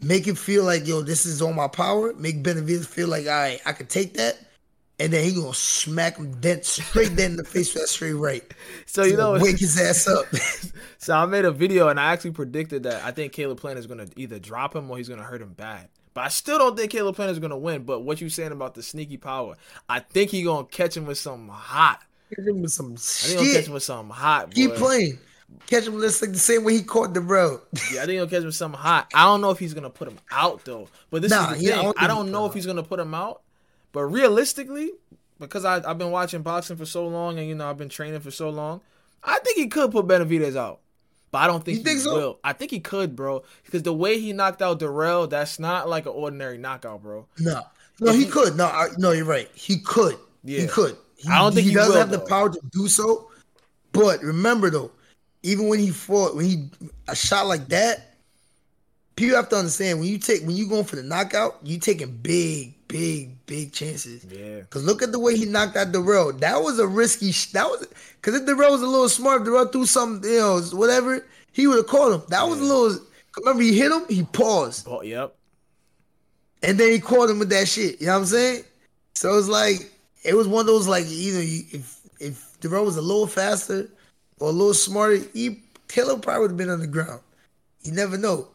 make 0.00 0.26
him 0.26 0.34
feel 0.34 0.64
like 0.64 0.86
yo, 0.86 1.02
this 1.02 1.24
is 1.24 1.40
all 1.40 1.52
my 1.52 1.68
power. 1.68 2.12
Make 2.14 2.42
Benavidez 2.42 2.86
feel 2.86 3.08
like 3.08 3.26
I 3.26 3.60
I 3.64 3.72
could 3.72 3.88
take 3.88 4.14
that, 4.14 4.38
and 4.98 5.12
then 5.12 5.24
he 5.24 5.34
gonna 5.34 5.54
smack 5.54 6.18
him 6.18 6.38
dead 6.40 6.66
straight 6.66 7.16
dead 7.16 7.30
in 7.30 7.36
the 7.36 7.44
face 7.44 7.72
with 7.72 7.84
that 7.84 7.88
straight 7.88 8.12
right. 8.12 8.44
So 8.86 9.04
you 9.04 9.16
know, 9.16 9.38
wake 9.38 9.58
his 9.58 9.80
ass 9.80 10.06
up. 10.06 10.26
so 10.98 11.16
I 11.16 11.24
made 11.26 11.44
a 11.44 11.50
video 11.50 11.88
and 11.88 11.98
I 11.98 12.12
actually 12.12 12.32
predicted 12.32 12.82
that 12.82 13.04
I 13.04 13.10
think 13.10 13.32
Caleb 13.32 13.60
Plant 13.60 13.78
is 13.78 13.86
gonna 13.86 14.06
either 14.16 14.38
drop 14.38 14.76
him 14.76 14.90
or 14.90 14.98
he's 14.98 15.08
gonna 15.08 15.22
hurt 15.22 15.40
him 15.40 15.52
bad. 15.52 15.88
But 16.18 16.24
I 16.24 16.28
still 16.30 16.58
don't 16.58 16.76
think 16.76 16.90
Caleb 16.90 17.14
Plant 17.14 17.30
is 17.30 17.38
gonna 17.38 17.56
win. 17.56 17.84
But 17.84 18.00
what 18.00 18.20
you 18.20 18.28
saying 18.28 18.50
about 18.50 18.74
the 18.74 18.82
sneaky 18.82 19.16
power? 19.18 19.54
I 19.88 20.00
think 20.00 20.32
he 20.32 20.42
gonna 20.42 20.66
catch 20.66 20.96
him 20.96 21.06
with 21.06 21.16
something 21.16 21.48
hot. 21.48 22.00
Catch 22.34 22.44
him 22.44 22.60
with 22.60 22.72
some 22.72 22.94
I 22.94 22.96
think 22.96 23.38
shit. 23.38 23.40
he 23.40 23.52
catch 23.54 23.66
him 23.68 23.72
with 23.74 23.84
something 23.84 24.12
hot. 24.12 24.52
Keep 24.52 24.70
boy. 24.70 24.76
playing. 24.78 25.18
Catch 25.68 25.86
him 25.86 26.00
just 26.00 26.20
like 26.20 26.32
the 26.32 26.38
same 26.40 26.64
way 26.64 26.72
he 26.72 26.82
caught 26.82 27.14
the 27.14 27.20
road. 27.20 27.60
Yeah, 27.92 28.02
I 28.02 28.06
think 28.06 28.16
he'll 28.16 28.26
catch 28.26 28.40
him 28.40 28.46
with 28.46 28.56
something 28.56 28.80
hot. 28.80 29.06
I 29.14 29.26
don't 29.26 29.40
know 29.40 29.52
if 29.52 29.60
he's 29.60 29.74
gonna 29.74 29.90
put 29.90 30.08
him 30.08 30.18
out 30.32 30.64
though. 30.64 30.88
But 31.10 31.22
this 31.22 31.30
Nah, 31.30 31.52
is 31.52 31.58
the 31.60 31.64
yeah, 31.66 31.74
I 31.74 31.76
thing. 31.76 31.84
don't 31.84 32.02
I 32.02 32.06
don't 32.08 32.32
know 32.32 32.46
if 32.46 32.52
he's 32.52 32.66
gonna 32.66 32.82
put 32.82 32.98
him 32.98 33.14
out. 33.14 33.42
But 33.92 34.02
realistically, 34.06 34.90
because 35.38 35.64
I, 35.64 35.76
I've 35.88 35.98
been 35.98 36.10
watching 36.10 36.42
boxing 36.42 36.78
for 36.78 36.84
so 36.84 37.06
long, 37.06 37.38
and 37.38 37.46
you 37.46 37.54
know 37.54 37.70
I've 37.70 37.78
been 37.78 37.88
training 37.88 38.18
for 38.22 38.32
so 38.32 38.50
long, 38.50 38.80
I 39.22 39.38
think 39.38 39.56
he 39.56 39.68
could 39.68 39.92
put 39.92 40.08
Benavidez 40.08 40.56
out. 40.56 40.80
But 41.30 41.38
I 41.38 41.46
don't 41.46 41.64
think 41.64 41.78
You 41.78 41.84
think 41.84 41.98
he 41.98 42.04
so? 42.04 42.14
will. 42.14 42.38
I 42.42 42.52
think 42.52 42.70
he 42.70 42.80
could, 42.80 43.14
bro. 43.14 43.42
Because 43.64 43.82
the 43.82 43.92
way 43.92 44.18
he 44.18 44.32
knocked 44.32 44.62
out 44.62 44.80
Dirrell, 44.80 45.28
that's 45.28 45.58
not 45.58 45.88
like 45.88 46.06
an 46.06 46.12
ordinary 46.12 46.58
knockout, 46.58 47.02
bro. 47.02 47.26
No, 47.38 47.62
no, 48.00 48.12
he 48.12 48.26
could. 48.26 48.56
No, 48.56 48.66
I, 48.66 48.88
no, 48.96 49.12
you're 49.12 49.24
right. 49.24 49.48
He 49.54 49.78
could. 49.78 50.16
Yeah. 50.44 50.62
He 50.62 50.66
could. 50.66 50.96
He, 51.16 51.28
I 51.28 51.38
don't 51.38 51.52
think 51.52 51.64
he, 51.64 51.70
he 51.70 51.74
doesn't 51.74 51.92
will, 51.92 52.00
have 52.00 52.10
the 52.10 52.20
power 52.20 52.48
to 52.48 52.60
do 52.70 52.88
so. 52.88 53.30
But 53.92 54.22
remember 54.22 54.70
though, 54.70 54.92
even 55.42 55.68
when 55.68 55.80
he 55.80 55.90
fought, 55.90 56.36
when 56.36 56.44
he 56.46 56.68
a 57.08 57.16
shot 57.16 57.46
like 57.46 57.68
that, 57.68 58.14
people 59.16 59.36
have 59.36 59.48
to 59.48 59.56
understand 59.56 59.98
when 59.98 60.08
you 60.08 60.18
take 60.18 60.42
when 60.42 60.56
you 60.56 60.68
going 60.68 60.84
for 60.84 60.96
the 60.96 61.02
knockout, 61.02 61.58
you 61.62 61.78
taking 61.78 62.16
big, 62.16 62.74
big, 62.88 63.46
big 63.46 63.72
chances. 63.72 64.24
Yeah. 64.24 64.62
Cause 64.70 64.82
look 64.82 65.02
at 65.02 65.12
the 65.12 65.18
way 65.18 65.36
he 65.36 65.44
knocked 65.44 65.76
out 65.76 65.92
Dirrell. 65.92 66.38
That 66.40 66.62
was 66.62 66.78
a 66.78 66.86
risky. 66.86 67.30
Sh- 67.32 67.52
that 67.52 67.68
was 67.68 67.86
because 68.20 68.34
if 68.34 68.46
Dirrell 68.46 68.72
was 68.72 68.82
a 68.82 68.86
little 68.86 69.08
smart, 69.08 69.44
Dirrell 69.44 69.70
threw 69.70 69.86
something, 69.86 70.28
you 70.28 70.38
know, 70.38 70.60
whatever, 70.72 71.24
he 71.52 71.66
would 71.66 71.76
have 71.76 71.86
caught 71.86 72.12
him. 72.12 72.22
That 72.28 72.48
was 72.48 72.60
a 72.60 72.64
little. 72.64 73.06
Remember, 73.36 73.62
he 73.62 73.78
hit 73.78 73.92
him. 73.92 74.04
He 74.08 74.24
paused. 74.24 74.88
Oh, 74.88 75.02
yep. 75.02 75.34
And 76.62 76.78
then 76.78 76.90
he 76.90 76.98
caught 76.98 77.30
him 77.30 77.38
with 77.38 77.50
that 77.50 77.68
shit. 77.68 78.00
You 78.00 78.08
know 78.08 78.14
what 78.14 78.18
I'm 78.20 78.26
saying? 78.26 78.64
So 79.14 79.38
it's 79.38 79.48
like 79.48 79.92
it 80.24 80.34
was 80.34 80.48
one 80.48 80.60
of 80.60 80.66
those 80.66 80.88
like 80.88 81.06
either 81.06 81.42
you, 81.42 81.62
if 81.70 82.00
if 82.18 82.60
Dirrell 82.60 82.84
was 82.84 82.96
a 82.96 83.02
little 83.02 83.26
faster 83.26 83.88
or 84.40 84.48
a 84.48 84.52
little 84.52 84.74
smarter, 84.74 85.18
he 85.34 85.60
Caleb 85.88 86.22
probably 86.22 86.42
would 86.42 86.50
have 86.52 86.56
been 86.56 86.70
on 86.70 86.80
the 86.80 86.86
ground. 86.86 87.20
You 87.82 87.92
never 87.92 88.18
know. 88.18 88.48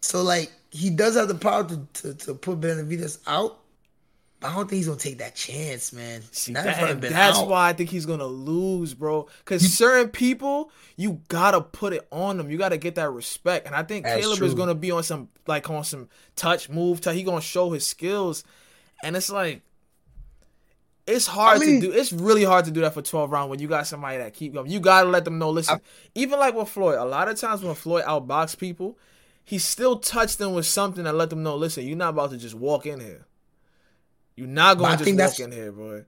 So 0.00 0.22
like 0.22 0.52
he 0.70 0.90
does 0.90 1.16
have 1.16 1.28
the 1.28 1.34
power 1.34 1.64
to 1.64 1.86
to, 1.94 2.14
to 2.14 2.34
put 2.34 2.60
Benavidez 2.60 3.18
out. 3.26 3.58
I 4.40 4.54
don't 4.54 4.68
think 4.68 4.78
he's 4.78 4.86
gonna 4.86 5.00
take 5.00 5.18
that 5.18 5.34
chance, 5.34 5.92
man. 5.92 6.22
See, 6.30 6.52
that- 6.52 6.64
in 6.66 6.72
front 6.74 6.84
of 6.84 6.90
and 6.90 7.00
Ben 7.00 7.12
that's 7.12 7.38
out. 7.38 7.48
why 7.48 7.68
I 7.68 7.72
think 7.72 7.90
he's 7.90 8.06
gonna 8.06 8.26
lose, 8.26 8.94
bro. 8.94 9.26
Because 9.40 9.72
certain 9.76 10.10
people, 10.10 10.70
you 10.96 11.20
gotta 11.26 11.60
put 11.60 11.92
it 11.92 12.06
on 12.12 12.36
them. 12.36 12.48
You 12.50 12.56
gotta 12.56 12.76
get 12.76 12.94
that 12.94 13.10
respect. 13.10 13.66
And 13.66 13.74
I 13.74 13.82
think 13.82 14.04
That's 14.04 14.20
Caleb 14.22 14.42
is 14.42 14.54
gonna 14.54 14.76
be 14.76 14.92
on 14.92 15.02
some 15.02 15.28
like 15.48 15.68
on 15.68 15.82
some 15.82 16.08
touch 16.36 16.68
move. 16.68 17.00
Touch. 17.00 17.16
He 17.16 17.24
gonna 17.24 17.40
show 17.40 17.70
his 17.72 17.84
skills, 17.86 18.44
and 19.02 19.16
it's 19.16 19.28
like 19.30 19.62
it's 21.06 21.26
hard 21.26 21.56
I 21.56 21.64
mean- 21.64 21.80
to 21.80 21.86
do. 21.88 21.92
It's 21.92 22.12
really 22.12 22.44
hard 22.44 22.66
to 22.66 22.70
do 22.70 22.82
that 22.82 22.94
for 22.94 23.02
twelve 23.02 23.32
rounds 23.32 23.50
when 23.50 23.58
you 23.58 23.66
got 23.66 23.86
somebody 23.86 24.18
that 24.18 24.34
keep 24.34 24.52
going. 24.54 24.70
You 24.70 24.78
gotta 24.78 25.08
let 25.08 25.24
them 25.24 25.38
know. 25.38 25.50
Listen, 25.50 25.80
even 26.14 26.38
like 26.38 26.54
with 26.54 26.68
Floyd, 26.68 26.98
a 26.98 27.04
lot 27.04 27.28
of 27.28 27.36
times 27.40 27.62
when 27.62 27.74
Floyd 27.74 28.04
outbox 28.04 28.58
people, 28.58 28.98
he 29.44 29.58
still 29.58 29.98
touched 29.98 30.38
them 30.38 30.52
with 30.52 30.66
something 30.66 31.04
that 31.04 31.14
let 31.14 31.30
them 31.30 31.42
know. 31.42 31.56
Listen, 31.56 31.84
you're 31.86 31.96
not 31.96 32.10
about 32.10 32.30
to 32.30 32.36
just 32.36 32.54
walk 32.54 32.84
in 32.86 33.00
here. 33.00 33.24
You're 34.38 34.46
not 34.46 34.78
gonna 34.78 34.92
just 34.92 35.04
think 35.04 35.18
walk 35.18 35.40
in 35.40 35.50
here, 35.50 35.72
boy. 35.72 36.04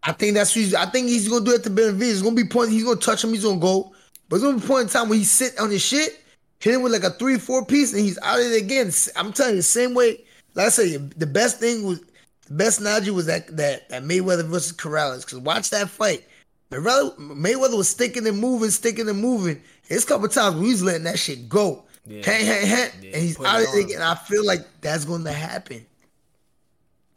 I 0.00 0.12
think 0.12 0.34
that's 0.34 0.54
what 0.54 0.64
he's, 0.64 0.74
I 0.74 0.86
think 0.86 1.08
he's 1.08 1.28
gonna 1.28 1.44
do 1.44 1.52
it 1.52 1.64
to 1.64 1.70
Benavidez. 1.70 2.12
It's 2.12 2.22
gonna 2.22 2.36
be 2.36 2.44
point. 2.44 2.70
He's 2.70 2.84
gonna 2.84 3.00
touch 3.00 3.24
him. 3.24 3.30
He's 3.30 3.42
gonna 3.42 3.58
go. 3.58 3.92
But 4.28 4.36
it's 4.36 4.44
gonna 4.44 4.58
be 4.58 4.64
a 4.64 4.68
point 4.68 4.84
in 4.84 4.88
time 4.88 5.08
where 5.08 5.18
he 5.18 5.24
sit 5.24 5.58
on 5.58 5.68
his 5.68 5.82
shit, 5.82 6.22
hit 6.60 6.74
him 6.74 6.82
with 6.82 6.92
like 6.92 7.02
a 7.02 7.10
three, 7.10 7.38
four 7.38 7.66
piece, 7.66 7.92
and 7.92 8.02
he's 8.02 8.18
out 8.22 8.38
of 8.38 8.46
it 8.46 8.62
again. 8.62 8.92
I'm 9.16 9.32
telling 9.32 9.54
you, 9.54 9.56
the 9.56 9.64
same 9.64 9.94
way. 9.94 10.22
Like 10.54 10.66
I 10.66 10.68
said, 10.68 11.10
the 11.10 11.26
best 11.26 11.58
thing 11.58 11.82
was 11.84 12.00
the 12.46 12.54
best 12.54 12.78
analogy 12.80 13.10
was 13.10 13.26
that 13.26 13.48
that, 13.56 13.88
that 13.88 14.04
Mayweather 14.04 14.46
versus 14.46 14.72
Corrales. 14.72 15.24
Because 15.24 15.40
watch 15.40 15.70
that 15.70 15.88
fight. 15.88 16.24
Mayweather, 16.70 17.76
was 17.76 17.88
sticking 17.88 18.28
and 18.28 18.38
moving, 18.38 18.70
sticking 18.70 19.08
and 19.08 19.20
moving. 19.20 19.60
There's 19.88 20.04
a 20.04 20.06
couple 20.06 20.28
times 20.28 20.54
when 20.54 20.66
he 20.66 20.70
was 20.70 20.84
letting 20.84 21.04
that 21.04 21.18
shit 21.18 21.48
go. 21.48 21.84
Yeah. 22.06 22.24
Hang, 22.24 22.46
hang, 22.46 22.66
hang, 22.66 22.90
Yeah, 23.02 23.10
and 23.14 23.22
he's 23.22 23.36
put 23.36 23.46
out 23.46 23.62
of 23.62 23.74
it 23.74 23.86
again. 23.86 24.02
I 24.02 24.14
feel 24.14 24.46
like 24.46 24.60
that's 24.80 25.04
gonna 25.04 25.32
happen. 25.32 25.84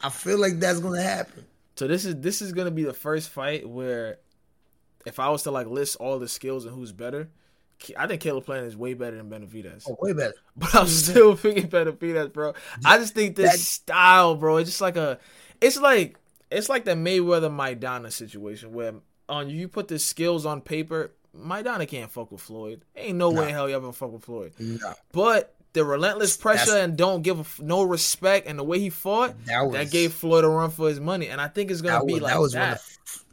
I 0.02 0.10
feel 0.10 0.38
like 0.40 0.60
that's 0.60 0.80
gonna 0.80 1.02
happen. 1.02 1.46
So 1.76 1.88
this 1.88 2.06
is 2.06 2.16
this 2.18 2.42
is 2.42 2.52
gonna 2.54 2.72
be 2.72 2.84
the 2.84 2.94
first 2.94 3.30
fight 3.30 3.68
where, 3.68 4.18
if 5.06 5.20
I 5.20 5.30
was 5.30 5.44
to 5.44 5.52
like 5.52 5.68
list 5.68 5.96
all 5.98 6.20
the 6.20 6.28
skills 6.28 6.66
and 6.66 6.74
who's 6.76 6.92
better, 6.92 7.30
I 7.98 8.08
think 8.08 8.22
Caleb 8.22 8.46
Plant 8.46 8.66
is 8.66 8.76
way 8.76 8.94
better 8.94 9.16
than 9.18 9.30
Benavidez. 9.30 9.86
Oh, 9.90 9.98
way 10.02 10.14
better. 10.14 10.34
But 10.58 10.76
I'm 10.76 10.88
still 10.88 11.38
picking 11.38 11.70
Benavidez, 11.70 12.34
bro. 12.34 12.54
I 12.86 12.98
just 12.98 13.14
think 13.14 13.36
this 13.36 13.52
That- 13.54 13.60
style, 13.60 14.36
bro, 14.36 14.58
it's 14.58 14.70
just 14.70 14.82
like 14.82 14.98
a, 14.98 15.20
it's 15.62 15.78
like 15.80 16.18
it's 16.52 16.68
like 16.70 16.84
the 16.86 16.92
Mayweather 16.92 17.50
Maidana 17.52 18.12
situation 18.12 18.74
where 18.74 18.94
on 19.30 19.50
you 19.50 19.68
put 19.68 19.88
the 19.88 20.00
skills 20.00 20.46
on 20.46 20.60
paper, 20.62 21.12
Maidana 21.38 21.88
can't 21.88 22.10
fuck 22.12 22.32
with 22.32 22.42
Floyd. 22.42 22.84
Ain't 22.96 23.18
no 23.18 23.30
way 23.30 23.50
in 23.50 23.54
hell 23.54 23.70
you 23.70 23.76
ever 23.76 23.92
fuck 23.94 24.12
with 24.12 24.24
Floyd. 24.26 24.54
No. 24.60 24.94
But 25.12 25.54
the 25.74 25.86
relentless 25.86 26.36
pressure 26.38 26.66
That's- 26.66 26.84
and 26.86 26.98
don't 26.98 27.22
give 27.22 27.40
f- 27.40 27.60
no 27.60 27.84
respect 27.84 28.48
and 28.48 28.58
the 28.58 28.64
way 28.64 28.80
he 28.80 28.90
fought, 28.90 29.36
That 29.46 29.72
that, 29.72 29.92
gave 29.92 30.14
Floyd 30.14 30.44
a 30.44 30.48
run 30.50 30.72
for 30.72 30.90
his 30.90 31.00
money. 31.00 31.28
And 31.28 31.40
I 31.40 31.48
think 31.48 31.70
it's 31.72 31.82
gonna 31.82 32.04
be 32.06 32.14
was, 32.14 32.22
like 32.24 32.34
that 32.34 32.40
was 32.40 32.52
that. 32.54 32.78
of, 32.78 33.24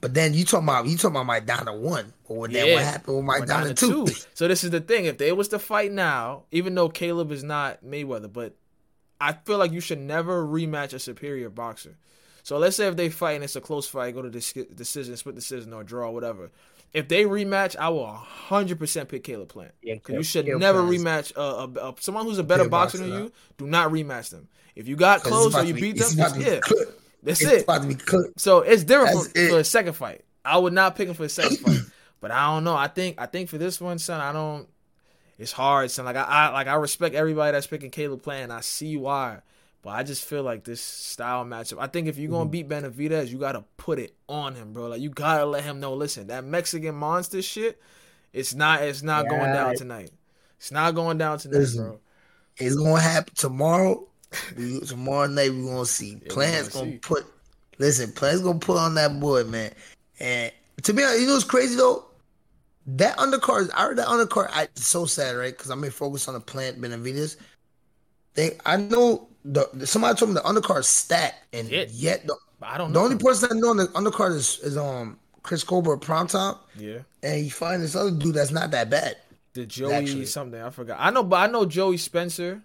But 0.00 0.14
then 0.14 0.34
you 0.34 0.44
talking 0.44 0.66
about 0.66 0.86
you 0.86 0.96
talking 0.96 1.20
about 1.20 1.26
Maidana 1.46 1.78
one, 1.78 2.12
or 2.24 2.38
what, 2.38 2.52
then 2.52 2.74
what 2.74 2.82
happened 2.82 3.16
with 3.18 3.26
Maidana, 3.26 3.72
Maidana 3.72 3.78
two? 3.78 4.06
two. 4.06 4.14
So 4.34 4.48
this 4.48 4.64
is 4.64 4.70
the 4.70 4.80
thing: 4.80 5.04
if 5.04 5.18
they 5.18 5.30
was 5.32 5.48
to 5.48 5.58
fight 5.58 5.92
now, 5.92 6.44
even 6.50 6.74
though 6.74 6.88
Caleb 6.88 7.30
is 7.30 7.44
not 7.44 7.84
Mayweather, 7.84 8.32
but 8.32 8.54
I 9.20 9.34
feel 9.34 9.58
like 9.58 9.70
you 9.72 9.80
should 9.80 10.00
never 10.00 10.44
rematch 10.44 10.92
a 10.94 10.98
superior 10.98 11.50
boxer. 11.50 11.96
So 12.42 12.58
let's 12.58 12.74
say 12.76 12.88
if 12.88 12.96
they 12.96 13.08
fight 13.08 13.34
and 13.34 13.44
it's 13.44 13.54
a 13.54 13.60
close 13.60 13.86
fight, 13.86 14.14
go 14.14 14.22
to 14.22 14.30
dis- 14.30 14.52
decision, 14.74 15.16
split 15.16 15.36
decision, 15.36 15.72
or 15.72 15.84
draw, 15.84 16.10
whatever. 16.10 16.50
If 16.92 17.08
they 17.08 17.24
rematch, 17.24 17.74
I 17.76 17.88
will 17.88 18.06
100% 18.48 19.08
pick 19.08 19.24
Caleb 19.24 19.48
Plant. 19.48 19.72
Yeah, 19.82 19.96
'Cause 19.96 20.14
you 20.14 20.22
should 20.22 20.44
Caleb 20.46 20.60
never 20.60 20.82
Plant 20.86 21.00
rematch 21.02 21.32
uh, 21.36 21.66
a, 21.80 21.88
a, 21.90 21.94
someone 22.00 22.24
who's 22.26 22.38
a 22.38 22.44
better 22.44 22.68
boxer 22.68 22.98
boxer, 22.98 23.10
than 23.10 23.24
you. 23.24 23.32
Do 23.56 23.66
not 23.66 23.90
rematch 23.90 24.30
them. 24.30 24.48
If 24.76 24.88
you 24.88 24.96
got 24.96 25.22
close 25.22 25.54
or 25.54 25.64
you 25.64 25.74
be- 25.74 25.80
beat 25.92 25.98
them, 25.98 26.10
be 26.38 26.44
yeah, 26.44 26.60
that's 27.22 27.40
It's 27.40 27.50
it. 27.50 27.62
about 27.64 27.82
to 27.82 27.88
be. 27.88 27.96
So 28.36 28.60
it's 28.60 28.84
different 28.84 29.14
That's 29.14 29.28
for, 29.32 29.38
it. 29.38 29.50
for 29.50 29.58
a 29.60 29.64
second 29.64 29.92
fight. 29.94 30.24
I 30.44 30.58
would 30.58 30.72
not 30.72 30.96
pick 30.96 31.08
him 31.08 31.14
for 31.14 31.24
a 31.24 31.28
second 31.28 31.58
fight. 31.58 31.78
But 32.20 32.30
I 32.30 32.54
don't 32.54 32.62
know. 32.62 32.76
I 32.76 32.86
think 32.86 33.20
I 33.20 33.26
think 33.26 33.48
for 33.48 33.58
this 33.58 33.80
one, 33.80 33.98
son, 33.98 34.20
I 34.20 34.32
don't. 34.32 34.68
It's 35.40 35.50
hard, 35.50 35.90
son. 35.90 36.04
Like 36.04 36.14
I, 36.14 36.22
I 36.22 36.48
like 36.50 36.68
I 36.68 36.74
respect 36.74 37.16
everybody 37.16 37.50
that's 37.50 37.66
picking 37.66 37.90
Caleb 37.90 38.22
Plant. 38.22 38.44
And 38.44 38.52
I 38.52 38.60
see 38.60 38.96
why, 38.96 39.40
but 39.82 39.90
I 39.90 40.04
just 40.04 40.24
feel 40.24 40.44
like 40.44 40.62
this 40.62 40.80
style 40.80 41.44
matchup. 41.44 41.78
I 41.80 41.88
think 41.88 42.06
if 42.06 42.16
you're 42.16 42.30
gonna 42.30 42.44
mm-hmm. 42.44 42.50
beat 42.50 42.68
Benavidez, 42.68 43.28
you 43.28 43.38
gotta 43.38 43.64
put 43.76 43.98
it 43.98 44.14
on 44.28 44.54
him, 44.54 44.72
bro. 44.72 44.86
Like 44.86 45.00
you 45.00 45.10
gotta 45.10 45.44
let 45.44 45.64
him 45.64 45.80
know. 45.80 45.92
Listen, 45.94 46.28
that 46.28 46.44
Mexican 46.44 46.94
monster 46.94 47.42
shit, 47.42 47.80
it's 48.32 48.54
not. 48.54 48.82
It's 48.82 49.02
not 49.02 49.28
going 49.28 49.52
down 49.52 49.72
Yeah. 49.72 49.76
tonight. 49.76 50.10
It's 50.56 50.70
not 50.70 50.94
going 50.94 51.18
down 51.18 51.38
tonight, 51.38 51.58
Listen, 51.58 51.84
bro. 51.84 52.00
It's 52.58 52.76
gonna 52.76 53.00
happen 53.00 53.34
tomorrow. 53.34 54.06
We, 54.56 54.80
tomorrow 54.80 55.26
night 55.26 55.50
we're 55.50 55.66
gonna 55.66 55.84
see. 55.84 56.14
we 56.22 56.28
Plants 56.28 56.68
gonna 56.68 56.84
gonna 56.84 56.92
see. 56.92 56.98
put. 56.98 57.26
Listen, 57.78 58.12
Plants 58.12 58.42
gonna 58.42 58.60
put 58.60 58.76
on 58.76 58.94
that 58.94 59.18
boy, 59.18 59.42
man. 59.44 59.72
And 60.20 60.52
to 60.82 60.92
be 60.92 61.02
honest, 61.02 61.20
you 61.20 61.26
know 61.26 61.34
what's 61.34 61.44
crazy 61.44 61.74
though? 61.74 62.04
That 62.86 63.16
undercard, 63.16 63.70
I 63.74 63.82
heard 63.82 63.98
that 63.98 64.06
undercard. 64.06 64.50
I, 64.52 64.64
it's 64.64 64.86
so 64.86 65.06
sad, 65.06 65.36
right? 65.36 65.56
Because 65.56 65.70
I'm 65.70 65.80
gonna 65.80 65.90
focus 65.90 66.28
on 66.28 66.34
the 66.34 66.40
Plant 66.40 66.80
Benavidez. 66.80 67.36
They, 68.34 68.56
I 68.64 68.76
know 68.76 69.28
the 69.44 69.86
somebody 69.86 70.16
told 70.18 70.30
me 70.30 70.34
the 70.34 70.40
undercard 70.40 70.84
stacked, 70.84 71.54
and 71.54 71.70
It. 71.72 71.90
yet 71.90 72.26
the, 72.26 72.36
I 72.60 72.78
don't 72.78 72.92
the 72.92 72.98
know. 72.98 73.04
only 73.04 73.16
person 73.18 73.48
I 73.52 73.58
know 73.58 73.70
on 73.70 73.76
the 73.78 73.86
undercard 73.88 74.34
is, 74.34 74.58
is 74.62 74.76
um 74.76 75.18
Chris 75.42 75.64
Colbert 75.64 75.98
prime 75.98 76.26
time, 76.28 76.56
yeah. 76.76 76.98
and 77.22 77.44
you 77.44 77.50
find 77.50 77.82
this 77.82 77.96
other 77.96 78.10
dude 78.12 78.34
that's 78.34 78.52
not 78.52 78.70
that 78.70 78.90
bad. 78.90 79.16
The 79.54 79.66
Joey 79.66 79.92
Actually. 79.94 80.26
something 80.26 80.60
I 80.60 80.70
forgot. 80.70 80.98
I 81.00 81.10
know, 81.10 81.22
but 81.22 81.36
I 81.48 81.52
know 81.52 81.66
Joey 81.66 81.96
Spencer. 81.98 82.62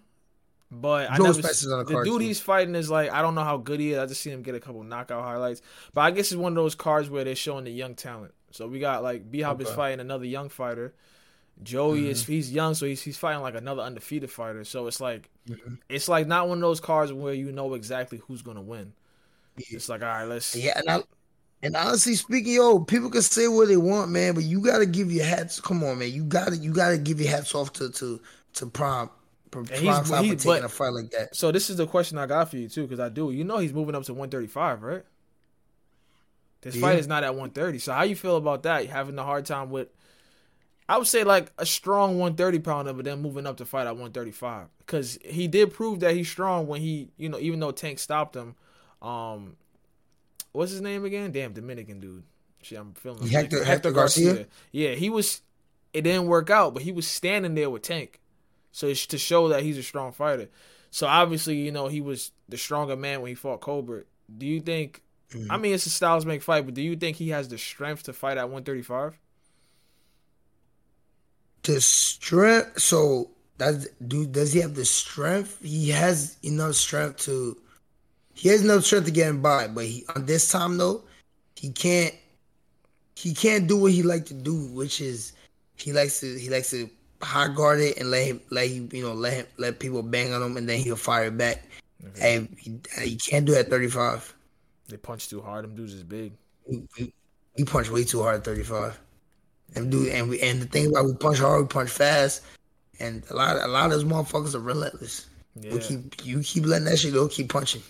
But 0.70 1.10
I 1.10 1.16
Joey 1.16 1.26
never, 1.28 1.42
Spencer's 1.42 1.72
on 1.72 1.78
the 1.78 1.84
the 1.84 1.92
card, 1.92 2.04
dude 2.04 2.20
too. 2.20 2.26
he's 2.26 2.40
fighting 2.40 2.74
is 2.74 2.90
like 2.90 3.10
I 3.10 3.22
don't 3.22 3.34
know 3.34 3.44
how 3.44 3.56
good 3.56 3.80
he 3.80 3.92
is. 3.92 3.98
I 3.98 4.06
just 4.06 4.20
seen 4.20 4.34
him 4.34 4.42
get 4.42 4.54
a 4.54 4.60
couple 4.60 4.82
knockout 4.82 5.24
highlights. 5.24 5.62
But 5.94 6.02
I 6.02 6.10
guess 6.10 6.30
it's 6.30 6.36
one 6.36 6.52
of 6.52 6.56
those 6.56 6.74
cards 6.74 7.08
where 7.08 7.24
they're 7.24 7.34
showing 7.34 7.64
the 7.64 7.70
young 7.70 7.94
talent. 7.94 8.34
So 8.50 8.66
we 8.68 8.78
got 8.78 9.02
like 9.02 9.30
B 9.30 9.40
Hop 9.40 9.60
is 9.62 9.70
fighting 9.70 10.00
another 10.00 10.26
young 10.26 10.48
fighter. 10.50 10.94
Joey 11.62 12.08
is 12.08 12.24
Mm-hmm. 12.24 12.32
he's 12.32 12.52
young, 12.52 12.74
so 12.74 12.86
he's 12.86 13.02
he's 13.02 13.16
fighting 13.16 13.42
like 13.42 13.54
another 13.54 13.82
undefeated 13.82 14.30
fighter. 14.30 14.64
So 14.64 14.86
it's 14.86 15.00
like 15.00 15.30
Mm-hmm. 15.48 15.74
it's 15.88 16.08
like 16.08 16.26
not 16.26 16.48
one 16.48 16.58
of 16.58 16.62
those 16.62 16.80
cards 16.80 17.12
where 17.12 17.34
you 17.34 17.52
know 17.52 17.74
exactly 17.74 18.18
who's 18.28 18.42
gonna 18.42 18.62
win. 18.62 18.92
It's 19.56 19.88
like 19.88 20.02
all 20.02 20.08
right, 20.08 20.24
let's 20.24 20.54
Yeah, 20.54 20.72
and 20.76 20.90
I, 20.90 21.02
and 21.62 21.76
honestly 21.76 22.14
speaking, 22.16 22.54
yo, 22.54 22.80
people 22.80 23.10
can 23.10 23.22
say 23.22 23.48
what 23.48 23.68
they 23.68 23.76
want, 23.76 24.10
man, 24.10 24.34
but 24.34 24.44
you 24.44 24.60
gotta 24.60 24.86
give 24.86 25.12
your 25.12 25.24
hats. 25.26 25.60
Come 25.60 25.82
on, 25.84 25.98
man, 25.98 26.12
you 26.12 26.24
gotta 26.24 26.56
you 26.56 26.72
gotta 26.72 26.98
give 26.98 27.20
your 27.20 27.30
hats 27.30 27.54
off 27.54 27.72
to 27.74 27.90
to 27.92 28.20
to 28.54 28.66
Prom 28.66 29.10
props 29.50 30.12
out 30.12 30.26
for 30.26 30.36
taking 30.36 30.64
a 30.64 30.68
fight 30.68 30.92
like 30.92 31.10
that. 31.10 31.34
So 31.34 31.50
this 31.52 31.70
is 31.70 31.76
the 31.76 31.86
question 31.86 32.18
I 32.18 32.26
got 32.26 32.50
for 32.50 32.56
you 32.56 32.68
too, 32.68 32.82
because 32.82 33.00
I 33.00 33.08
do. 33.08 33.30
You 33.32 33.44
know 33.44 33.58
he's 33.58 33.72
moving 33.72 33.94
up 33.94 34.04
to 34.04 34.14
135, 34.14 34.82
right? 34.82 35.04
This 36.60 36.74
yeah. 36.74 36.80
fight 36.80 36.98
is 36.98 37.06
not 37.06 37.24
at 37.24 37.34
130. 37.34 37.78
So 37.78 37.92
how 37.92 38.02
you 38.02 38.16
feel 38.16 38.36
about 38.36 38.62
that? 38.64 38.84
You 38.84 38.88
having 38.90 39.18
a 39.18 39.24
hard 39.24 39.46
time 39.46 39.70
with 39.70 39.88
I 40.88 40.96
would 40.96 41.06
say 41.06 41.22
like 41.22 41.52
a 41.58 41.66
strong 41.66 42.18
130 42.18 42.60
pounder, 42.60 42.92
but 42.94 43.04
then 43.04 43.20
moving 43.20 43.46
up 43.46 43.58
to 43.58 43.66
fight 43.66 43.86
at 43.86 43.90
135 43.90 44.68
because 44.78 45.18
he 45.22 45.46
did 45.46 45.72
prove 45.72 46.00
that 46.00 46.14
he's 46.14 46.28
strong 46.28 46.66
when 46.66 46.80
he, 46.80 47.10
you 47.18 47.28
know, 47.28 47.38
even 47.38 47.60
though 47.60 47.72
Tank 47.72 47.98
stopped 47.98 48.34
him. 48.34 48.54
Um, 49.02 49.56
what's 50.52 50.72
his 50.72 50.80
name 50.80 51.04
again? 51.04 51.30
Damn, 51.30 51.52
Dominican 51.52 52.00
dude. 52.00 52.22
Shit, 52.62 52.78
I'm 52.78 52.94
feeling 52.94 53.28
Hector, 53.28 53.58
Hector, 53.58 53.64
Hector 53.64 53.92
Garcia? 53.92 54.26
Garcia. 54.26 54.46
Yeah, 54.72 54.90
he 54.92 55.10
was. 55.10 55.42
It 55.92 56.02
didn't 56.02 56.26
work 56.26 56.50
out, 56.50 56.74
but 56.74 56.82
he 56.82 56.92
was 56.92 57.06
standing 57.06 57.54
there 57.54 57.70
with 57.70 57.82
Tank, 57.82 58.20
so 58.72 58.86
it's 58.88 59.06
to 59.06 59.18
show 59.18 59.48
that 59.48 59.62
he's 59.62 59.78
a 59.78 59.82
strong 59.82 60.12
fighter. 60.12 60.48
So 60.90 61.06
obviously, 61.06 61.56
you 61.56 61.70
know, 61.70 61.88
he 61.88 62.00
was 62.00 62.32
the 62.48 62.56
stronger 62.56 62.96
man 62.96 63.20
when 63.20 63.28
he 63.28 63.34
fought 63.34 63.60
Colbert. 63.60 64.06
Do 64.36 64.46
you 64.46 64.60
think? 64.60 65.02
Mm-hmm. 65.30 65.50
I 65.50 65.58
mean, 65.58 65.74
it's 65.74 65.86
a 65.86 65.90
styles 65.90 66.24
make 66.24 66.42
fight, 66.42 66.64
but 66.64 66.74
do 66.74 66.82
you 66.82 66.96
think 66.96 67.16
he 67.18 67.28
has 67.28 67.48
the 67.48 67.58
strength 67.58 68.04
to 68.04 68.14
fight 68.14 68.38
at 68.38 68.44
135? 68.44 69.18
The 71.68 71.80
strength. 71.80 72.80
So 72.80 73.30
that 73.58 73.86
dude, 74.08 74.32
does 74.32 74.52
he 74.52 74.60
have 74.60 74.74
the 74.74 74.84
strength? 74.84 75.58
He 75.62 75.90
has 75.90 76.36
enough 76.42 76.74
strength 76.74 77.18
to. 77.26 77.56
He 78.34 78.48
has 78.48 78.64
enough 78.64 78.84
strength 78.84 79.06
to 79.06 79.10
get 79.10 79.28
him 79.28 79.42
by, 79.42 79.68
but 79.68 79.84
he 79.84 80.04
on 80.16 80.26
this 80.26 80.50
time 80.50 80.78
though, 80.78 81.02
he 81.54 81.70
can't. 81.70 82.14
He 83.14 83.34
can't 83.34 83.66
do 83.66 83.76
what 83.76 83.92
he 83.92 84.02
like 84.02 84.26
to 84.26 84.34
do, 84.34 84.66
which 84.68 85.00
is 85.00 85.32
he 85.76 85.92
likes 85.92 86.20
to 86.20 86.38
he 86.38 86.48
likes 86.48 86.70
to 86.70 86.88
high 87.20 87.48
guard 87.48 87.80
it 87.80 87.98
and 87.98 88.10
let 88.10 88.26
him 88.26 88.40
let 88.50 88.68
him 88.68 88.88
you 88.92 89.02
know 89.02 89.12
let 89.12 89.32
him 89.32 89.46
let 89.58 89.80
people 89.80 90.02
bang 90.02 90.32
on 90.32 90.40
him 90.40 90.56
and 90.56 90.68
then 90.68 90.78
he'll 90.78 90.96
fire 90.96 91.30
back. 91.30 91.64
Mm-hmm. 92.02 92.22
And 92.22 92.56
he, 92.56 92.80
he 93.04 93.16
can't 93.16 93.44
do 93.44 93.52
that 93.54 93.68
thirty 93.68 93.88
five. 93.88 94.34
They 94.88 94.96
punch 94.96 95.28
too 95.28 95.42
hard. 95.42 95.64
Them 95.64 95.74
dudes 95.74 95.94
is 95.94 96.04
big. 96.04 96.32
He, 96.66 96.86
he, 96.96 97.12
he 97.56 97.64
punched 97.64 97.90
way 97.90 98.04
too 98.04 98.22
hard 98.22 98.36
at 98.36 98.44
thirty 98.44 98.62
five 98.62 98.98
and 99.74 99.90
do 99.90 100.08
and 100.10 100.28
we 100.28 100.40
and 100.40 100.62
the 100.62 100.66
thing 100.66 100.86
about 100.86 101.06
we 101.06 101.14
punch 101.14 101.38
hard, 101.38 101.62
we 101.62 101.66
punch 101.68 101.90
fast, 101.90 102.42
and 103.00 103.22
a 103.30 103.36
lot 103.36 103.56
a 103.56 103.68
lot 103.68 103.86
of 103.86 103.90
those 103.92 104.04
motherfuckers 104.04 104.54
are 104.54 104.60
relentless. 104.60 105.26
Yeah. 105.60 105.74
We 105.74 105.80
keep 105.80 106.26
you 106.26 106.40
keep 106.40 106.66
letting 106.66 106.86
that 106.86 106.98
shit 106.98 107.12
go, 107.12 107.28
keep 107.28 107.48
punching. 107.50 107.82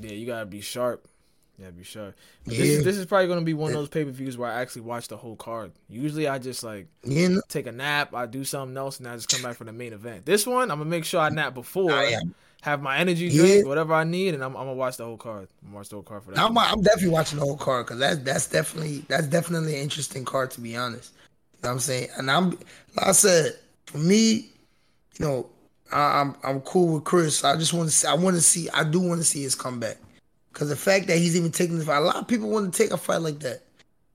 yeah, 0.00 0.12
you 0.12 0.26
gotta 0.26 0.46
be 0.46 0.60
sharp. 0.60 1.08
You 1.58 1.64
gotta 1.66 1.76
be 1.76 1.84
sharp. 1.84 2.16
yeah. 2.46 2.58
This 2.58 2.68
is, 2.68 2.84
this 2.84 2.96
is 2.96 3.06
probably 3.06 3.28
gonna 3.28 3.42
be 3.42 3.54
one 3.54 3.70
of 3.70 3.76
those 3.76 3.88
pay 3.88 4.04
per 4.04 4.10
views 4.10 4.36
where 4.36 4.50
I 4.50 4.60
actually 4.60 4.82
watch 4.82 5.08
the 5.08 5.16
whole 5.16 5.36
card. 5.36 5.72
Usually 5.88 6.28
I 6.28 6.38
just 6.38 6.64
like 6.64 6.88
yeah. 7.04 7.36
take 7.48 7.66
a 7.66 7.72
nap, 7.72 8.14
I 8.14 8.26
do 8.26 8.44
something 8.44 8.76
else, 8.76 8.98
and 8.98 9.08
I 9.08 9.14
just 9.14 9.28
come 9.28 9.42
back 9.42 9.56
for 9.56 9.64
the 9.64 9.72
main 9.72 9.92
event. 9.92 10.26
This 10.26 10.46
one 10.46 10.70
I'm 10.70 10.78
gonna 10.78 10.90
make 10.90 11.04
sure 11.04 11.20
I 11.20 11.28
nap 11.28 11.54
before. 11.54 11.92
Oh, 11.92 12.02
yeah 12.02 12.20
have 12.62 12.80
my 12.80 12.96
energy 12.96 13.28
drink, 13.28 13.64
yeah. 13.64 13.68
whatever 13.68 13.92
I 13.92 14.04
need, 14.04 14.34
and 14.34 14.42
I'm, 14.42 14.56
I'm, 14.56 14.66
gonna 14.66 14.74
watch 14.74 14.96
the 14.96 15.04
whole 15.04 15.16
card. 15.16 15.48
I'm 15.66 15.72
watch 15.72 15.88
the 15.88 15.96
whole 15.96 16.04
card 16.04 16.22
for 16.22 16.30
that. 16.30 16.38
I'm, 16.38 16.56
I'm 16.56 16.80
definitely 16.80 17.10
watching 17.10 17.40
the 17.40 17.44
whole 17.44 17.56
card 17.56 17.86
because 17.86 17.98
that's 17.98 18.18
that's 18.18 18.46
definitely 18.46 19.04
that's 19.08 19.26
definitely 19.26 19.74
an 19.74 19.80
interesting 19.80 20.24
card 20.24 20.52
to 20.52 20.60
be 20.60 20.76
honest. 20.76 21.12
You 21.14 21.58
know 21.64 21.70
what 21.70 21.72
I'm 21.74 21.80
saying, 21.80 22.08
and 22.16 22.30
I'm 22.30 22.50
like 22.96 23.08
I 23.08 23.12
said, 23.12 23.58
for 23.86 23.98
me, 23.98 24.48
you 25.18 25.26
know, 25.26 25.50
I, 25.92 26.20
am 26.20 26.36
I'm, 26.44 26.56
I'm 26.56 26.60
cool 26.60 26.94
with 26.94 27.04
Chris. 27.04 27.42
I 27.42 27.56
just 27.56 27.74
want 27.74 27.88
to 27.88 27.94
see. 27.94 28.06
I 28.06 28.14
want 28.14 28.36
to 28.36 28.42
see. 28.42 28.70
I 28.70 28.84
do 28.84 29.00
want 29.00 29.20
to 29.20 29.26
see 29.26 29.42
his 29.42 29.56
comeback 29.56 29.96
because 30.52 30.68
the 30.68 30.76
fact 30.76 31.08
that 31.08 31.18
he's 31.18 31.36
even 31.36 31.50
taking 31.50 31.80
the 31.80 31.84
fight. 31.84 31.98
A 31.98 32.00
lot 32.00 32.14
of 32.14 32.28
people 32.28 32.48
want 32.48 32.72
to 32.72 32.82
take 32.82 32.92
a 32.92 32.96
fight 32.96 33.22
like 33.22 33.40
that. 33.40 33.62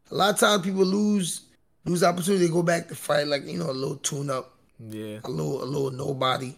A 0.10 0.16
lot 0.16 0.34
of 0.34 0.40
times 0.40 0.64
people 0.64 0.86
lose 0.86 1.42
lose 1.84 2.02
opportunity 2.02 2.48
to 2.48 2.54
go 2.54 2.64
back 2.64 2.88
to 2.88 2.96
fight 2.96 3.28
like 3.28 3.46
you 3.46 3.60
know 3.60 3.70
a 3.70 3.74
little 3.74 3.98
tune 3.98 4.30
up. 4.30 4.54
Yeah. 4.80 5.20
A 5.26 5.30
little 5.30 5.62
a 5.62 5.66
little 5.66 5.92
nobody. 5.92 6.56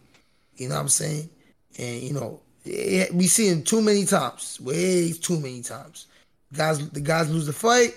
You 0.57 0.69
know 0.69 0.75
what 0.75 0.81
I'm 0.81 0.89
saying? 0.89 1.31
And 1.77 2.01
you 2.01 2.13
know, 2.13 2.39
we 2.65 3.27
see 3.27 3.47
him 3.47 3.63
too 3.63 3.81
many 3.81 4.05
times, 4.05 4.59
way 4.61 5.11
too 5.13 5.39
many 5.39 5.61
times. 5.61 6.07
Guys, 6.53 6.89
the 6.89 7.01
guys 7.01 7.31
lose 7.31 7.45
the 7.45 7.53
fight. 7.53 7.95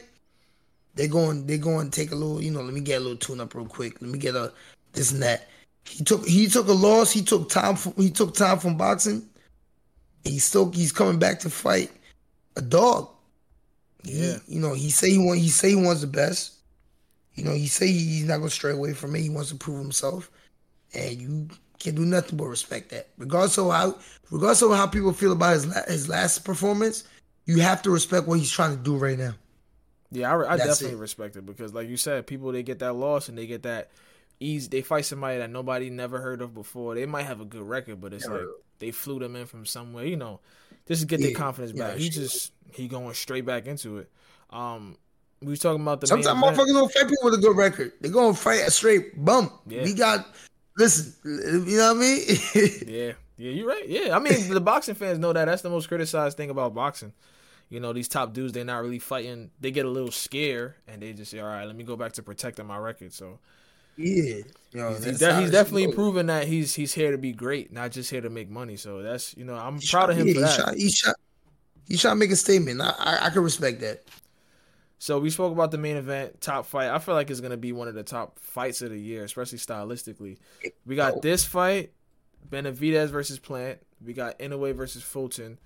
They 0.94 1.08
going, 1.08 1.46
they 1.46 1.56
going 1.56 1.90
to 1.90 2.00
take 2.00 2.12
a 2.12 2.14
little, 2.14 2.42
you 2.42 2.50
know. 2.50 2.60
Let 2.60 2.74
me 2.74 2.80
get 2.80 3.00
a 3.00 3.00
little 3.00 3.16
tune 3.16 3.40
up 3.40 3.54
real 3.54 3.64
quick. 3.64 4.00
Let 4.02 4.10
me 4.10 4.18
get 4.18 4.36
a 4.36 4.52
this 4.92 5.10
and 5.10 5.22
that. 5.22 5.48
He 5.84 6.04
took, 6.04 6.26
he 6.26 6.46
took 6.48 6.68
a 6.68 6.72
loss. 6.72 7.10
He 7.10 7.22
took 7.22 7.48
time. 7.48 7.76
From, 7.76 7.94
he 7.96 8.10
took 8.10 8.34
time 8.34 8.58
from 8.58 8.76
boxing. 8.76 9.22
He's 10.22 10.44
still, 10.44 10.70
he's 10.70 10.92
coming 10.92 11.18
back 11.18 11.40
to 11.40 11.50
fight 11.50 11.90
a 12.56 12.62
dog. 12.62 13.08
Yeah, 14.04 14.36
he, 14.46 14.56
you 14.56 14.60
know, 14.60 14.74
he 14.74 14.90
say 14.90 15.10
he 15.10 15.18
want, 15.18 15.38
he 15.38 15.48
say 15.48 15.70
he 15.70 15.76
wants 15.76 16.02
the 16.02 16.06
best. 16.06 16.54
You 17.34 17.44
know, 17.44 17.52
he 17.52 17.66
say 17.66 17.86
he's 17.86 18.24
not 18.24 18.38
gonna 18.38 18.50
stray 18.50 18.72
away 18.72 18.92
from 18.92 19.12
me. 19.12 19.22
He 19.22 19.30
wants 19.30 19.50
to 19.50 19.56
prove 19.56 19.78
himself, 19.78 20.30
and 20.92 21.20
you 21.20 21.48
can 21.82 21.94
do 21.94 22.04
nothing 22.04 22.36
but 22.36 22.46
respect 22.46 22.90
that. 22.90 23.08
Regardless 23.18 23.58
of 23.58 23.70
how, 23.70 23.96
regardless 24.30 24.62
of 24.62 24.70
how 24.72 24.86
people 24.86 25.12
feel 25.12 25.32
about 25.32 25.54
his 25.54 25.86
his 25.86 26.08
last 26.08 26.44
performance, 26.44 27.04
you 27.46 27.60
have 27.60 27.82
to 27.82 27.90
respect 27.90 28.26
what 28.26 28.38
he's 28.38 28.50
trying 28.50 28.76
to 28.76 28.82
do 28.82 28.96
right 28.96 29.18
now. 29.18 29.34
Yeah, 30.10 30.34
I, 30.34 30.54
I 30.54 30.56
definitely 30.56 30.96
it. 30.96 30.98
respect 30.98 31.36
it 31.36 31.46
because, 31.46 31.72
like 31.72 31.88
you 31.88 31.96
said, 31.96 32.26
people 32.26 32.52
they 32.52 32.62
get 32.62 32.80
that 32.80 32.92
loss 32.92 33.28
and 33.28 33.36
they 33.36 33.46
get 33.46 33.62
that 33.62 33.90
ease. 34.40 34.68
They 34.68 34.82
fight 34.82 35.06
somebody 35.06 35.38
that 35.38 35.50
nobody 35.50 35.90
never 35.90 36.20
heard 36.20 36.42
of 36.42 36.54
before. 36.54 36.94
They 36.94 37.06
might 37.06 37.24
have 37.24 37.40
a 37.40 37.44
good 37.44 37.62
record, 37.62 38.00
but 38.00 38.12
it's 38.12 38.26
yeah. 38.26 38.34
like 38.34 38.46
they 38.78 38.90
flew 38.90 39.18
them 39.18 39.36
in 39.36 39.46
from 39.46 39.64
somewhere. 39.64 40.04
You 40.04 40.16
know, 40.16 40.40
just 40.86 41.00
to 41.00 41.06
get 41.06 41.20
yeah. 41.20 41.28
their 41.28 41.36
confidence 41.36 41.72
back. 41.72 41.94
Yeah, 41.94 41.98
he 41.98 42.10
just 42.10 42.52
he 42.72 42.88
going 42.88 43.14
straight 43.14 43.46
back 43.46 43.66
into 43.66 43.98
it. 43.98 44.10
Um, 44.50 44.98
we 45.40 45.48
was 45.48 45.60
talking 45.60 45.82
about 45.82 46.00
the 46.00 46.06
sometimes 46.06 46.42
motherfuckers 46.42 46.74
don't 46.74 46.92
fight 46.92 47.08
people 47.08 47.24
with 47.24 47.34
a 47.34 47.38
good 47.38 47.56
record. 47.56 47.92
They 48.00 48.08
gonna 48.08 48.34
fight 48.34 48.66
a 48.66 48.70
straight 48.70 49.24
bump. 49.24 49.52
Yeah. 49.66 49.82
We 49.84 49.94
got 49.94 50.26
Listen, 50.76 51.14
you 51.66 51.76
know 51.76 51.94
what 51.94 51.96
I 51.96 52.00
mean? 52.00 52.22
yeah, 52.86 53.12
yeah, 53.36 53.50
you're 53.50 53.68
right. 53.68 53.86
Yeah, 53.86 54.16
I 54.16 54.18
mean 54.18 54.48
the 54.48 54.60
boxing 54.60 54.94
fans 54.94 55.18
know 55.18 55.32
that. 55.32 55.44
That's 55.44 55.62
the 55.62 55.70
most 55.70 55.88
criticized 55.88 56.36
thing 56.36 56.50
about 56.50 56.74
boxing. 56.74 57.12
You 57.68 57.80
know, 57.80 57.92
these 57.92 58.08
top 58.08 58.32
dudes, 58.32 58.52
they're 58.52 58.64
not 58.64 58.82
really 58.82 58.98
fighting. 58.98 59.50
They 59.60 59.70
get 59.70 59.86
a 59.86 59.90
little 59.90 60.10
scared, 60.10 60.74
and 60.86 61.02
they 61.02 61.12
just 61.12 61.30
say, 61.30 61.40
"All 61.40 61.46
right, 61.46 61.66
let 61.66 61.76
me 61.76 61.84
go 61.84 61.96
back 61.96 62.12
to 62.12 62.22
protecting 62.22 62.66
my 62.66 62.76
record." 62.76 63.12
So, 63.12 63.38
yeah, 63.96 64.42
know, 64.74 64.90
he's, 64.90 65.04
he's, 65.04 65.18
de- 65.18 65.40
he's 65.40 65.50
definitely 65.50 65.86
goes. 65.86 65.94
proven 65.94 66.26
that 66.26 66.46
he's 66.46 66.74
he's 66.74 66.94
here 66.94 67.10
to 67.10 67.18
be 67.18 67.32
great, 67.32 67.72
not 67.72 67.92
just 67.92 68.10
here 68.10 68.20
to 68.20 68.30
make 68.30 68.50
money. 68.50 68.76
So 68.76 69.02
that's 69.02 69.36
you 69.36 69.44
know, 69.44 69.54
I'm 69.54 69.78
he 69.78 69.88
proud 69.88 70.02
shot, 70.02 70.10
of 70.10 70.16
him 70.16 70.28
yeah, 70.28 70.34
for 70.34 70.40
that. 70.40 70.56
Shot, 70.56 70.74
he 70.74 70.90
shot, 70.90 71.16
he 71.88 71.96
shot, 71.96 72.16
make 72.16 72.30
a 72.30 72.36
statement. 72.36 72.80
I, 72.80 72.94
I, 72.98 73.26
I 73.26 73.30
can 73.30 73.42
respect 73.42 73.80
that. 73.80 74.04
So 75.02 75.18
we 75.18 75.30
spoke 75.30 75.50
about 75.50 75.72
the 75.72 75.78
main 75.78 75.96
event, 75.96 76.40
top 76.40 76.64
fight. 76.64 76.88
I 76.88 77.00
feel 77.00 77.16
like 77.16 77.28
it's 77.28 77.40
gonna 77.40 77.56
be 77.56 77.72
one 77.72 77.88
of 77.88 77.94
the 77.94 78.04
top 78.04 78.38
fights 78.38 78.82
of 78.82 78.90
the 78.90 78.96
year, 79.00 79.24
especially 79.24 79.58
stylistically. 79.58 80.38
We 80.86 80.94
got 80.94 81.14
oh. 81.14 81.20
this 81.20 81.44
fight, 81.44 81.90
Benavidez 82.48 83.08
versus 83.08 83.40
Plant. 83.40 83.80
We 84.00 84.12
got 84.12 84.38
Inoue 84.38 84.76
versus 84.76 85.02
Fulton, 85.02 85.58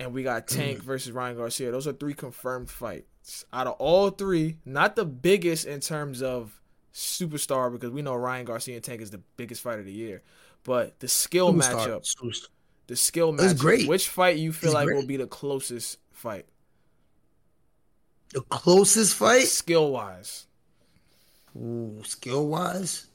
and 0.00 0.14
we 0.14 0.22
got 0.22 0.48
Tank 0.48 0.78
mm. 0.78 0.82
versus 0.82 1.12
Ryan 1.12 1.36
Garcia. 1.36 1.72
Those 1.72 1.86
are 1.86 1.92
three 1.92 2.14
confirmed 2.14 2.70
fights. 2.70 3.44
Out 3.52 3.66
of 3.66 3.74
all 3.74 4.08
three, 4.08 4.56
not 4.64 4.96
the 4.96 5.04
biggest 5.04 5.66
in 5.66 5.80
terms 5.80 6.22
of 6.22 6.58
superstar, 6.94 7.70
because 7.70 7.90
we 7.90 8.00
know 8.00 8.14
Ryan 8.14 8.46
Garcia 8.46 8.76
and 8.76 8.82
Tank 8.82 9.02
is 9.02 9.10
the 9.10 9.20
biggest 9.36 9.60
fight 9.60 9.78
of 9.78 9.84
the 9.84 9.92
year. 9.92 10.22
But 10.62 11.00
the 11.00 11.08
skill 11.08 11.52
superstar. 11.52 12.00
matchup, 12.00 12.48
the 12.86 12.96
skill 12.96 13.34
matchup. 13.34 13.58
Great. 13.58 13.86
Which 13.86 14.08
fight 14.08 14.38
you 14.38 14.54
feel 14.54 14.70
it's 14.70 14.74
like 14.74 14.86
great. 14.86 14.96
will 14.96 15.06
be 15.06 15.18
the 15.18 15.26
closest 15.26 15.98
fight? 16.12 16.46
The 18.30 18.40
closest 18.42 19.14
fight? 19.14 19.46
Skill 19.46 19.92
wise. 19.92 20.46
Ooh, 21.56 22.02
skill 22.04 22.48
wise. 22.48 23.06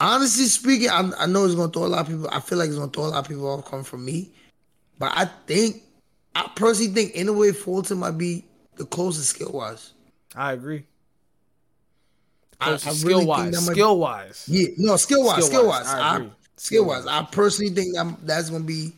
Honestly 0.00 0.46
speaking, 0.46 0.88
I, 0.88 1.10
I 1.18 1.26
know 1.26 1.44
it's 1.44 1.54
gonna 1.54 1.70
throw 1.70 1.84
a 1.84 1.88
lot 1.88 2.00
of 2.00 2.06
people. 2.08 2.28
I 2.32 2.40
feel 2.40 2.56
like 2.56 2.68
it's 2.68 2.78
gonna 2.78 2.90
throw 2.90 3.04
a 3.04 3.08
lot 3.08 3.18
of 3.18 3.28
people 3.28 3.46
off 3.46 3.66
coming 3.66 3.84
from 3.84 4.04
me, 4.04 4.32
but 4.98 5.12
I 5.14 5.26
think 5.46 5.82
I 6.34 6.50
personally 6.54 6.92
think 6.92 7.14
Inoue 7.14 7.54
Fulton 7.54 7.98
might 7.98 8.16
be 8.16 8.46
the 8.76 8.86
closest 8.86 9.28
skill 9.28 9.52
wise. 9.52 9.92
I 10.34 10.52
agree. 10.52 10.84
I, 12.60 12.72
I 12.72 12.76
skill 12.76 13.08
really 13.08 13.26
wise, 13.26 13.66
skill 13.66 13.94
be, 13.94 14.00
wise. 14.00 14.44
Yeah, 14.48 14.68
no, 14.78 14.96
skill 14.96 15.24
wise, 15.24 15.46
skill 15.46 15.68
wise. 15.68 15.86
I, 15.86 16.28
skill 16.56 16.86
wise. 16.86 17.06
I 17.06 17.22
personally 17.24 17.74
think 17.74 17.94
that 17.94 18.16
that's 18.22 18.48
gonna 18.48 18.64
be 18.64 18.92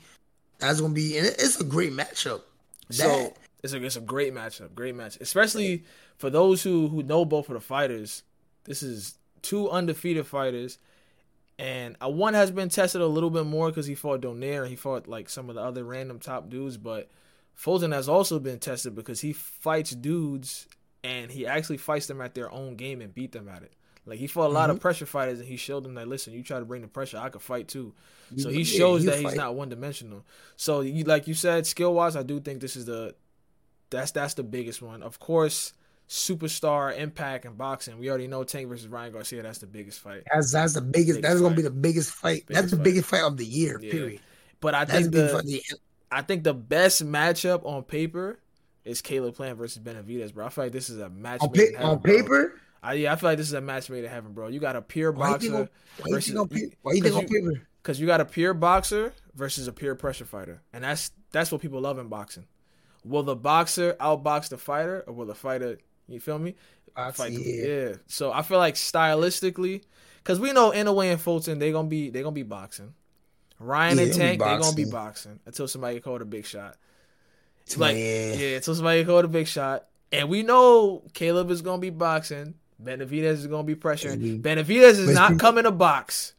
that's 0.59 0.81
gonna 0.81 0.95
be, 0.95 1.19
and 1.19 1.27
it's 1.27 1.61
a 1.61 1.65
great 1.65 1.93
matchup. 1.93 2.43
That, 2.91 2.97
so 2.97 3.35
it's 3.63 3.73
a 3.73 3.83
it's 3.83 3.97
a 3.97 4.01
great 4.01 4.35
matchup, 4.35 4.75
great 4.75 4.95
match, 4.95 5.19
especially 5.21 5.85
for 6.19 6.31
those 6.31 6.63
who 6.63 6.89
who 6.89 7.03
know 7.03 7.25
both 7.25 7.49
of 7.49 7.55
the 7.55 7.61
fighters. 7.61 8.23
This 8.65 8.83
is 8.83 9.15
two 9.41 9.71
undefeated 9.71 10.27
fighters, 10.27 10.79
and 11.59 11.97
uh, 12.03 12.09
one 12.09 12.35
has 12.35 12.51
been 12.51 12.69
tested 12.69 13.01
a 13.01 13.07
little 13.07 13.31
bit 13.31 13.47
more 13.47 13.69
because 13.69 13.87
he 13.87 13.95
fought 13.95 14.21
Donaire 14.21 14.63
and 14.63 14.71
he 14.71 14.77
fought 14.77 15.07
like 15.07 15.29
some 15.29 15.49
of 15.49 15.55
the 15.55 15.63
other 15.63 15.85
random 15.85 16.19
top 16.19 16.49
dudes. 16.49 16.77
But 16.77 17.09
Fulton 17.55 17.93
has 17.93 18.09
also 18.09 18.39
been 18.39 18.59
tested 18.59 18.95
because 18.95 19.21
he 19.21 19.33
fights 19.33 19.93
dudes 19.93 20.67
and 21.05 21.31
he 21.31 21.47
actually 21.47 21.79
fights 21.79 22.07
them 22.07 22.21
at 22.21 22.35
their 22.35 22.51
own 22.51 22.77
game 22.77 23.01
and 23.01 23.15
beat 23.15 23.33
them 23.33 23.49
at 23.49 23.63
it. 23.63 23.73
Like 24.07 24.19
he 24.19 24.27
fought 24.27 24.47
a 24.47 24.53
lot 24.53 24.69
mm-hmm. 24.69 24.77
of 24.77 24.81
pressure 24.81 25.07
fighters, 25.07 25.39
and 25.39 25.49
he 25.49 25.57
showed 25.57 25.85
them 25.85 25.95
that 25.95 26.09
listen, 26.09 26.33
you 26.33 26.43
try 26.43 26.59
to 26.59 26.65
bring 26.65 26.83
the 26.83 26.89
pressure, 26.89 27.19
I 27.19 27.29
could 27.29 27.43
fight 27.43 27.69
too. 27.69 27.95
So 28.37 28.49
he 28.49 28.65
shows 28.65 29.05
yeah, 29.05 29.13
that 29.13 29.23
fight. 29.23 29.31
he's 29.31 29.39
not 29.39 29.55
one 29.55 29.69
dimensional. 29.69 30.25
So 30.57 30.81
you, 30.81 31.05
like 31.05 31.29
you 31.29 31.35
said, 31.35 31.67
skill 31.67 31.95
wise, 31.95 32.17
I 32.17 32.23
do 32.23 32.41
think 32.41 32.61
this 32.61 32.77
is 32.77 32.87
the 32.87 33.15
that's 33.93 34.11
that's 34.11 34.35
the 34.35 34.43
biggest 34.43 34.83
one. 34.83 35.03
Of 35.03 35.19
course, 35.21 35.73
superstar 36.09 36.97
impact 36.97 37.45
and 37.45 37.57
boxing. 37.57 37.99
We 37.99 38.09
already 38.09 38.27
know 38.27 38.45
Tank 38.45 38.69
versus 38.69 38.89
Ryan 38.89 39.13
Garcia. 39.13 39.43
That's 39.43 39.59
the 39.59 39.67
biggest 39.67 40.01
fight. 40.01 40.25
That's 40.33 40.53
that's 40.53 40.75
the 40.75 40.81
biggest. 40.81 41.19
Biggest 41.19 41.23
that's 41.23 41.41
gonna 41.41 41.55
be 41.55 41.63
the 41.63 41.71
biggest 41.71 42.11
fight. 42.11 42.45
Biggest 42.47 42.53
that's 42.63 42.71
the 42.71 42.77
fight. 42.77 42.85
biggest 42.85 43.09
fight 43.09 43.23
of 43.23 43.37
the 43.37 43.47
year. 43.47 43.79
Yeah. 43.81 43.91
Period. 43.93 44.21
But 44.61 44.75
I 44.75 44.85
That's 44.85 45.01
think 45.01 45.13
the 45.13 45.23
the 45.23 45.37
of 45.39 45.45
the 45.45 45.53
year. 45.53 45.61
I 46.11 46.23
think 46.23 46.45
the 46.45 46.55
best 46.55 47.05
matchup 47.05 47.65
on 47.65 47.83
paper 47.83 48.39
is 48.85 49.01
Caleb 49.01 49.35
Plant 49.35 49.59
versus 49.59 49.83
Benavidez, 49.83 50.33
bro. 50.35 50.47
I 50.47 50.49
feel 50.51 50.65
like 50.65 50.73
this 50.73 50.91
is 50.91 50.99
a 50.99 51.09
match 51.09 51.41
On, 51.41 51.49
pa- 51.51 51.61
heaven, 51.73 51.83
on 51.83 52.01
paper. 52.01 52.61
I, 52.83 52.95
yeah, 52.95 53.13
I 53.13 53.17
feel 53.17 53.31
like 53.31 53.39
this 53.39 53.47
is 53.47 53.53
a 53.55 53.61
match 53.61 53.89
made 53.91 54.05
in 54.05 54.11
heaven, 54.11 54.33
bro. 54.33 54.49
You 54.49 54.61
got 54.61 54.77
a 54.77 54.83
pure 54.83 55.13
Why 55.13 55.31
you 55.31 55.39
think 55.39 55.53
boxer 55.53 55.63
on, 55.63 55.69
why 55.99 56.07
you 56.09 56.15
versus 56.15 56.33
think 56.35 56.41
on? 56.53 56.73
Why 56.83 56.93
you 56.93 57.03
think 57.03 57.15
on 57.15 57.21
because 57.23 57.33
you- 57.33 57.41
paper? 57.51 57.67
because 57.83 58.01
you 58.01 58.07
got 58.07 58.21
a 58.21 58.25
pure 58.25 58.55
boxer 58.55 59.13
versus 59.35 59.67
a 59.69 59.73
pure 59.73 59.95
pressure 59.95 60.25
fighter, 60.27 60.61
and 60.73 60.85
that's 60.85 61.11
that's 61.33 61.51
what 61.51 61.61
people 61.61 61.81
love 61.81 61.99
in 61.99 62.09
boxing. 62.09 62.45
Will 63.05 63.23
the 63.23 63.35
boxer 63.37 63.95
outbox 64.01 64.49
the 64.49 64.59
fighter, 64.59 65.03
or 65.07 65.13
will 65.13 65.27
the 65.27 65.35
fighter? 65.35 65.79
You 66.09 66.21
feel 66.21 66.39
me? 66.39 66.55
Box, 66.95 67.17
Fight 67.17 67.33
yeah. 67.33 67.65
yeah. 67.67 67.93
So 68.07 68.33
I 68.33 68.43
feel 68.43 68.59
like 68.59 68.75
stylistically, 68.75 69.83
because 70.19 70.39
we 70.39 70.53
know 70.53 70.71
Inoue 70.73 71.11
and 71.11 71.21
Fulton, 71.21 71.59
they're 71.59 71.73
gonna 71.73 71.89
be 71.89 72.11
they're 72.11 72.23
gonna 72.23 72.35
be 72.35 72.43
boxing. 72.43 72.95
Ryan 73.59 73.97
Yeah, 73.99 74.05
and 74.05 74.13
Tank, 74.15 74.41
they're 74.41 74.59
gonna 74.59 74.77
be 74.77 74.85
boxing. 74.85 75.41
until 75.47 75.67
somebody 75.69 76.01
called 76.01 76.21
a 76.23 76.25
big 76.27 76.45
shot. 76.45 76.77
It's 77.65 77.77
Like 77.79 77.97
yeah. 77.97 78.35
yeah, 78.35 78.57
until 78.57 78.75
somebody 78.75 79.05
called 79.05 79.25
a 79.25 79.29
big 79.29 79.47
shot, 79.47 79.87
and 80.11 80.29
we 80.29 80.43
know 80.43 81.03
Caleb 81.15 81.51
is 81.51 81.63
gonna 81.63 81.79
be 81.81 81.91
boxing. 81.91 82.55
Benavidez 82.83 83.25
is 83.35 83.47
gonna 83.47 83.63
be 83.65 83.77
pressuring. 83.77 84.19
Mhm. 84.19 84.43
Benavidez 84.43 84.99
is 84.99 85.15
not 85.15 85.39
coming 85.39 85.65
to 85.65 85.71
box, 85.71 86.35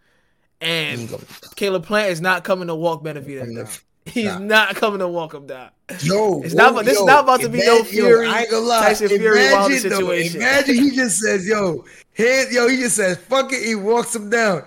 and 0.61 1.09
Caleb 1.55 1.85
Plant 1.85 2.11
is 2.11 2.21
not 2.21 2.43
coming 2.43 2.67
to 2.67 2.75
walk 2.75 3.03
Benavidez. 3.03 3.81
He's 4.05 4.25
nah. 4.25 4.37
not 4.39 4.75
coming 4.75 4.99
to 4.99 5.07
walk 5.07 5.33
him 5.33 5.47
down. 5.47 5.69
Yo, 6.01 6.41
It's 6.43 6.53
not 6.53 6.73
whoa, 6.73 6.83
this 6.83 6.99
is 6.99 7.05
not 7.05 7.23
about 7.23 7.39
to 7.41 7.49
be 7.49 7.59
no 7.59 7.77
imagine- 7.77 7.97
yo, 7.97 8.03
Fury, 8.03 8.27
I 8.27 8.41
ain't 8.41 8.51
gonna 8.51 8.65
lie. 8.65 8.81
Tyson 8.81 9.07
Fury 9.07 9.51
Wilder 9.51 9.73
Imagine, 9.73 9.89
though, 9.89 9.99
situation. 9.99 10.41
Imagine 10.41 10.75
he 10.75 10.91
just 10.91 11.19
says, 11.19 11.47
"Yo, 11.47 11.85
hand, 12.13 12.51
yo," 12.51 12.67
he 12.67 12.77
just 12.77 12.95
says, 12.95 13.17
"Fuck 13.17 13.53
it," 13.53 13.63
he 13.65 13.75
walks 13.75 14.15
him 14.15 14.29
down. 14.29 14.63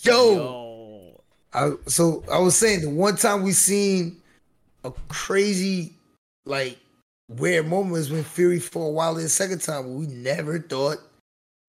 Yo, 0.00 0.34
Yo, 0.34 1.20
I, 1.52 1.72
so 1.86 2.22
I 2.30 2.38
was 2.38 2.54
saying 2.56 2.82
the 2.82 2.90
one 2.90 3.16
time 3.16 3.42
we 3.42 3.52
seen 3.52 4.20
a 4.84 4.92
crazy 5.08 5.94
like 6.44 6.78
weird 7.28 7.66
moment 7.66 7.92
was 7.92 8.10
when 8.10 8.22
Fury 8.24 8.60
fought 8.60 8.92
Wilder 8.92 9.22
the 9.22 9.28
second 9.28 9.60
time. 9.62 9.96
We 9.96 10.06
never 10.06 10.58
thought 10.58 10.98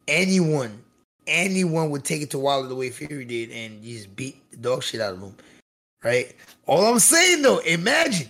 anyone, 0.08 0.84
anyone 1.26 1.90
would 1.92 2.04
take 2.04 2.22
it 2.22 2.30
to 2.32 2.40
Wilder 2.40 2.68
the 2.68 2.76
way 2.76 2.90
Fury 2.90 3.26
did 3.26 3.50
and 3.52 3.82
just 3.82 4.14
beat 4.16 4.52
the 4.52 4.58
dog 4.58 4.84
shit 4.84 5.02
out 5.02 5.14
of 5.14 5.22
him. 5.22 5.36
Right? 6.04 6.34
All 6.66 6.86
I'm 6.86 7.00
saying 7.00 7.42
though, 7.42 7.60
imagine. 7.60 8.30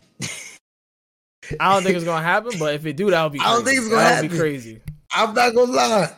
I 1.59 1.73
don't 1.73 1.83
think 1.83 1.95
it's 1.95 2.05
gonna 2.05 2.23
happen, 2.23 2.57
but 2.59 2.73
if 2.73 2.85
it 2.85 2.97
do, 2.97 3.09
that 3.11 3.23
would 3.23 3.33
be. 3.33 3.39
I 3.39 3.53
don't 3.53 3.63
think 3.63 3.77
it's 3.77 3.87
gonna 3.87 4.01
That 4.01 4.21
would 4.21 4.29
be 4.31 4.35
happen. 4.35 4.39
crazy. 4.39 4.81
I'm 5.11 5.33
not 5.33 5.55
gonna 5.55 5.71
lie. 5.71 6.13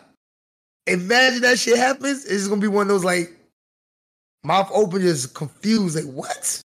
Imagine 0.88 1.42
that 1.42 1.60
shit 1.60 1.78
happens. 1.78 2.26
It's 2.26 2.48
gonna 2.48 2.62
be 2.62 2.68
one 2.68 2.84
of 2.84 2.88
those 2.88 3.04
like 3.04 3.32
mouth 4.44 4.70
open, 4.74 5.02
just 5.02 5.36
confused. 5.36 5.96
Like 5.96 6.12
what? 6.14 6.62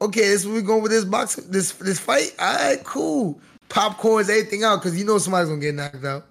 Okay, 0.00 0.20
this 0.28 0.46
where 0.46 0.54
we 0.54 0.62
going 0.62 0.82
with 0.82 0.92
this 0.92 1.04
box, 1.04 1.36
this 1.36 1.72
this 1.72 1.98
fight. 1.98 2.34
All 2.38 2.54
right, 2.54 2.82
cool. 2.84 3.40
Popcorns, 3.68 4.30
everything 4.30 4.64
out, 4.64 4.76
because 4.76 4.98
you 4.98 5.04
know 5.04 5.18
somebody's 5.18 5.48
gonna 5.48 5.60
get 5.60 5.74
knocked 5.74 6.04
out. 6.04 6.26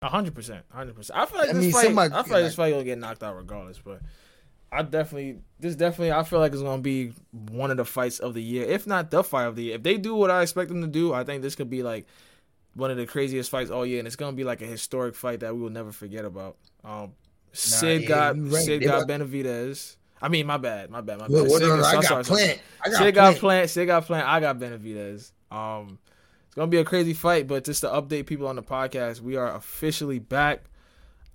A 0.00 0.08
hundred 0.08 0.34
percent, 0.34 0.64
hundred 0.70 0.94
percent. 0.96 1.18
I 1.18 1.26
feel 1.26 1.38
like 1.40 1.50
I 1.50 1.52
this 1.52 1.62
mean, 1.62 1.72
fight. 1.72 2.12
I 2.12 2.22
feel 2.22 2.32
like 2.34 2.44
this 2.44 2.54
fight 2.54 2.70
gonna 2.70 2.84
get 2.84 2.98
knocked 2.98 3.22
out 3.22 3.36
regardless, 3.36 3.80
but 3.84 4.00
I 4.74 4.82
definitely, 4.82 5.38
this 5.60 5.76
definitely, 5.76 6.12
I 6.12 6.22
feel 6.24 6.40
like 6.40 6.52
it's 6.52 6.62
gonna 6.62 6.82
be 6.82 7.12
one 7.50 7.70
of 7.70 7.76
the 7.76 7.84
fights 7.84 8.18
of 8.18 8.34
the 8.34 8.42
year, 8.42 8.64
if 8.64 8.86
not 8.86 9.10
the 9.10 9.22
fight 9.22 9.44
of 9.46 9.56
the 9.56 9.64
year. 9.64 9.76
If 9.76 9.82
they 9.82 9.96
do 9.98 10.14
what 10.16 10.30
I 10.30 10.42
expect 10.42 10.68
them 10.68 10.80
to 10.82 10.86
do, 10.88 11.12
I 11.14 11.22
think 11.24 11.42
this 11.42 11.54
could 11.54 11.70
be 11.70 11.82
like 11.82 12.06
one 12.74 12.90
of 12.90 12.96
the 12.96 13.06
craziest 13.06 13.50
fights 13.50 13.70
all 13.70 13.86
year, 13.86 13.98
and 14.00 14.06
it's 14.06 14.16
gonna 14.16 14.36
be 14.36 14.44
like 14.44 14.62
a 14.62 14.66
historic 14.66 15.14
fight 15.14 15.40
that 15.40 15.54
we 15.54 15.60
will 15.62 15.70
never 15.70 15.92
forget 15.92 16.24
about. 16.24 16.56
Um, 16.84 17.12
Syd 17.52 18.06
got 18.08 18.36
right. 18.36 18.64
Syd 18.64 18.80
They 18.80 18.86
got 18.86 19.02
about- 19.04 19.20
Benavidez. 19.20 19.96
I 20.20 20.28
mean, 20.28 20.46
my 20.46 20.56
bad, 20.56 20.90
my 20.90 21.00
bad, 21.02 21.18
my 21.18 21.28
bad. 21.28 21.32
What, 21.42 21.50
Syd- 21.50 21.62
no, 21.62 21.76
no, 21.76 21.84
I 21.84 21.92
got 21.94 22.04
sorry, 22.04 22.24
plant. 22.24 22.60
I 22.84 22.88
got 22.88 22.98
Syd 22.98 23.14
got 23.14 23.22
plant. 23.24 23.38
plant. 23.40 23.70
Syd 23.70 23.86
got 23.86 24.04
plant. 24.06 24.26
I 24.28 24.40
got 24.40 24.58
Benavidez. 24.58 25.30
Um, 25.50 25.98
it's 26.46 26.54
gonna 26.56 26.66
be 26.66 26.78
a 26.78 26.84
crazy 26.84 27.12
fight, 27.14 27.46
but 27.46 27.64
just 27.64 27.82
to 27.82 27.88
update 27.88 28.26
people 28.26 28.48
on 28.48 28.56
the 28.56 28.62
podcast, 28.62 29.20
we 29.20 29.36
are 29.36 29.54
officially 29.54 30.18
back. 30.18 30.64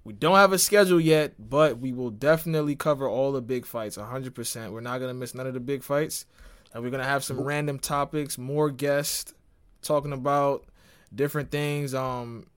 We 0.03 0.13
don't 0.13 0.37
have 0.37 0.53
a 0.53 0.57
schedule 0.57 0.99
yet, 0.99 1.33
but 1.37 1.79
we 1.79 1.91
will 1.91 2.09
definitely 2.09 2.75
cover 2.75 3.07
all 3.07 3.31
the 3.31 3.41
big 3.41 3.65
fights. 3.65 3.97
100%. 3.97 4.71
We're 4.71 4.81
not 4.81 4.99
gonna 4.99 5.13
miss 5.13 5.35
none 5.35 5.47
of 5.47 5.53
the 5.53 5.59
big 5.59 5.83
fights, 5.83 6.25
and 6.73 6.83
we're 6.83 6.89
gonna 6.89 7.03
have 7.03 7.23
some 7.23 7.39
random 7.41 7.79
topics, 7.79 8.37
more 8.37 8.69
guests 8.69 9.33
talking 9.81 10.13
about 10.13 10.65
different 11.13 11.51
things. 11.51 11.93
Um, 11.93 12.47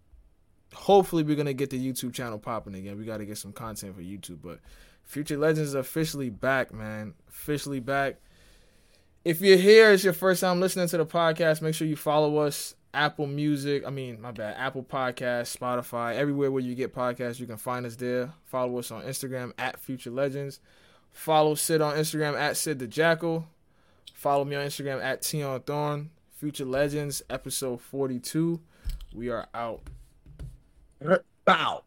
hopefully 0.75 1.23
we're 1.23 1.37
gonna 1.37 1.53
get 1.53 1.71
the 1.71 1.93
YouTube 1.93 2.15
channel 2.15 2.39
popping 2.39 2.75
again. 2.75 2.97
We 2.97 3.05
got 3.05 3.19
to 3.19 3.27
get 3.27 3.39
some 3.39 3.53
content 3.53 3.95
for 3.97 4.03
YouTube, 4.03 4.39
but 4.43 4.61
Future 5.05 5.37
Legends 5.37 5.71
is 5.71 5.75
officially 5.75 6.31
back, 6.31 6.73
man. 6.73 7.15
Officially 7.29 7.81
back. 7.81 8.17
If 9.25 9.41
you're 9.41 9.59
here, 9.59 9.93
it's 9.93 10.05
your 10.05 10.13
first 10.13 10.41
time 10.41 10.61
listening 10.61 10.89
to 10.89 10.97
the 10.97 11.07
podcast. 11.07 11.63
Make 11.63 11.75
sure 11.75 11.87
you 11.87 11.97
follow 11.97 12.39
us. 12.39 12.75
Apple 12.95 13.27
Music, 13.27 13.85
I 13.87 13.91
mean, 13.91 14.21
my 14.21 14.33
bad. 14.33 14.57
Apple 14.59 14.83
Podcast, 14.83 15.57
Spotify, 15.57 16.15
everywhere 16.15 16.51
where 16.51 16.63
you 16.63 16.75
get 16.75 16.95
podcasts, 16.95 17.41
you 17.41 17.47
can 17.47 17.57
find 17.57 17.87
us 17.87 17.97
there. 17.97 18.33
Follow 18.45 18.79
us 18.79 18.91
on 18.91 19.03
Instagram 19.03 19.53
at 19.59 19.81
Future 19.81 20.11
Legends. 20.11 20.61
Follow 21.11 21.55
Syd 21.55 21.81
on 21.81 21.97
Instagram 21.97 22.39
at 22.39 22.57
Syd 22.57 22.79
the 22.79 22.87
Jackal. 22.87 23.47
Follow 24.15 24.45
me 24.45 24.57
on 24.57 24.67
Instagram 24.67 25.03
at 25.03 25.23
Teon 25.23 25.61
Thorn. 25.61 26.11
Future 26.37 26.65
Legends, 26.65 27.23
episode 27.31 27.81
42. 27.81 28.61
We 29.15 29.31
are 29.31 29.49
out. 29.55 29.83
Bow. 31.45 31.85